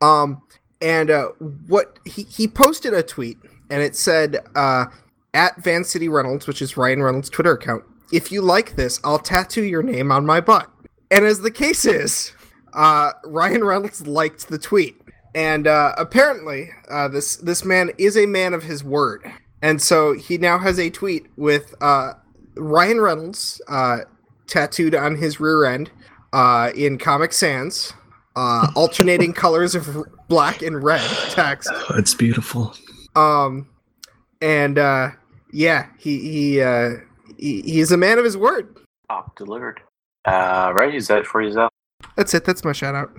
[0.00, 0.42] Um,
[0.80, 1.30] and uh,
[1.66, 3.38] what he he posted a tweet,
[3.68, 4.86] and it said uh,
[5.34, 7.82] at Van City Reynolds, which is Ryan Reynolds' Twitter account.
[8.12, 10.70] If you like this, I'll tattoo your name on my butt.
[11.10, 12.32] And as the case is,
[12.74, 15.02] uh, Ryan Reynolds liked the tweet,
[15.34, 16.70] and uh, apparently,
[17.10, 19.28] this this man is a man of his word,
[19.60, 22.12] and so he now has a tweet with uh,
[22.56, 23.98] Ryan Reynolds uh,
[24.46, 25.90] tattooed on his rear end
[26.32, 27.92] uh, in Comic Sans,
[28.36, 31.68] uh, alternating colors of black and red text.
[31.72, 32.74] Oh, it's beautiful.
[33.16, 33.68] Um,
[34.40, 35.10] and uh,
[35.52, 36.90] yeah, he he, uh,
[37.38, 38.76] he he's a man of his word.
[39.08, 39.80] Op delivered.
[40.24, 41.70] Uh, right, is that for you, Zell?
[42.16, 42.44] That's it.
[42.44, 43.10] That's my shout out.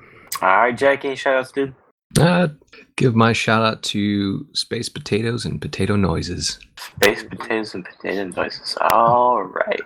[0.42, 1.74] All right, Jackie, any shout outs, dude?
[2.20, 2.50] Uh,
[2.96, 6.60] give my shout out to Space Potatoes and Potato Noises.
[6.78, 8.78] Space potatoes and potato noises.
[8.82, 9.82] All right.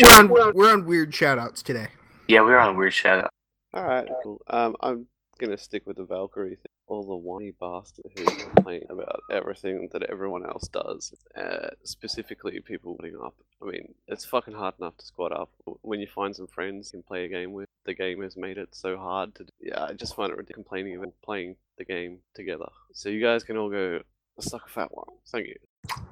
[0.00, 1.88] We're on we're on weird shout outs today.
[2.28, 3.30] Yeah, we're on weird shout out.
[3.74, 4.40] All right, cool.
[4.48, 5.06] Um, I'm
[5.38, 6.73] gonna stick with the Valkyrie thing.
[6.86, 12.94] All the whiny bastard who complain about everything that everyone else does, uh, specifically people
[12.94, 13.34] putting up.
[13.62, 15.48] I mean, it's fucking hard enough to squad up
[15.80, 17.68] when you find some friends you can play a game with.
[17.86, 19.46] The game has made it so hard to.
[19.60, 22.68] Yeah, I just find it ridiculous complaining about playing the game together.
[22.92, 24.00] So you guys can all go
[24.40, 25.06] suck a fat one.
[25.28, 25.56] Thank you.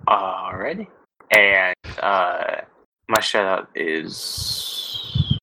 [0.09, 0.87] Alrighty.
[1.31, 2.63] And uh,
[3.09, 5.39] my shout out is.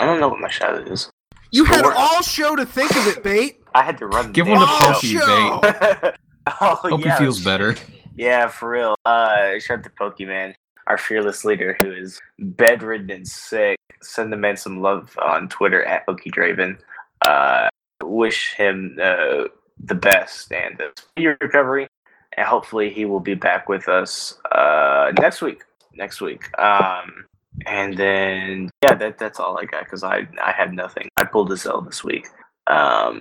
[0.00, 1.10] I don't know what my shout out is.
[1.50, 1.94] You had Sure.
[1.94, 3.61] all show to think of it, bait.
[3.74, 4.26] I had to run.
[4.28, 5.22] the Give one to Pokey, mate.
[6.60, 7.74] oh, Hope yeah, he feels better.
[8.16, 8.94] Yeah, for real.
[9.04, 10.54] Uh, shout out to Pokemon,
[10.86, 13.78] our fearless leader who is bedridden and sick.
[14.02, 16.78] Send the man some love on Twitter at PokeDraven.
[17.26, 17.68] Uh,
[18.02, 19.44] wish him uh,
[19.78, 21.88] the best and a speedy recovery,
[22.36, 25.62] and hopefully he will be back with us uh, next week.
[25.94, 26.42] Next week.
[26.58, 27.26] Um,
[27.66, 31.08] and then yeah, that that's all I got because I I had nothing.
[31.16, 32.26] I pulled a cell this week.
[32.66, 33.20] Um,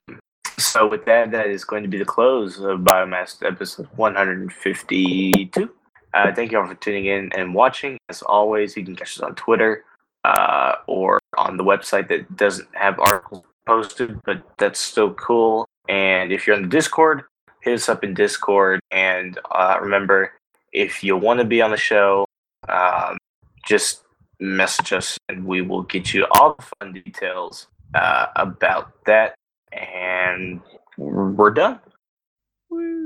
[0.62, 5.70] so with that, that is going to be the close of Biomass episode 152.
[6.14, 7.98] Uh, thank you all for tuning in and watching.
[8.10, 9.86] As always, you can catch us on Twitter
[10.24, 15.68] uh, or on the website that doesn't have articles posted, but that's still cool.
[15.90, 17.24] And if you're on the Discord,
[17.62, 18.80] hit us up in Discord.
[18.92, 20.34] And uh, remember,
[20.72, 22.26] if you want to be on the show,
[22.70, 23.18] um,
[23.66, 24.04] just
[24.40, 29.36] message us and we will get you all the fun details uh, about that
[29.74, 30.62] and
[30.98, 31.80] we're done.
[32.70, 33.01] Woo.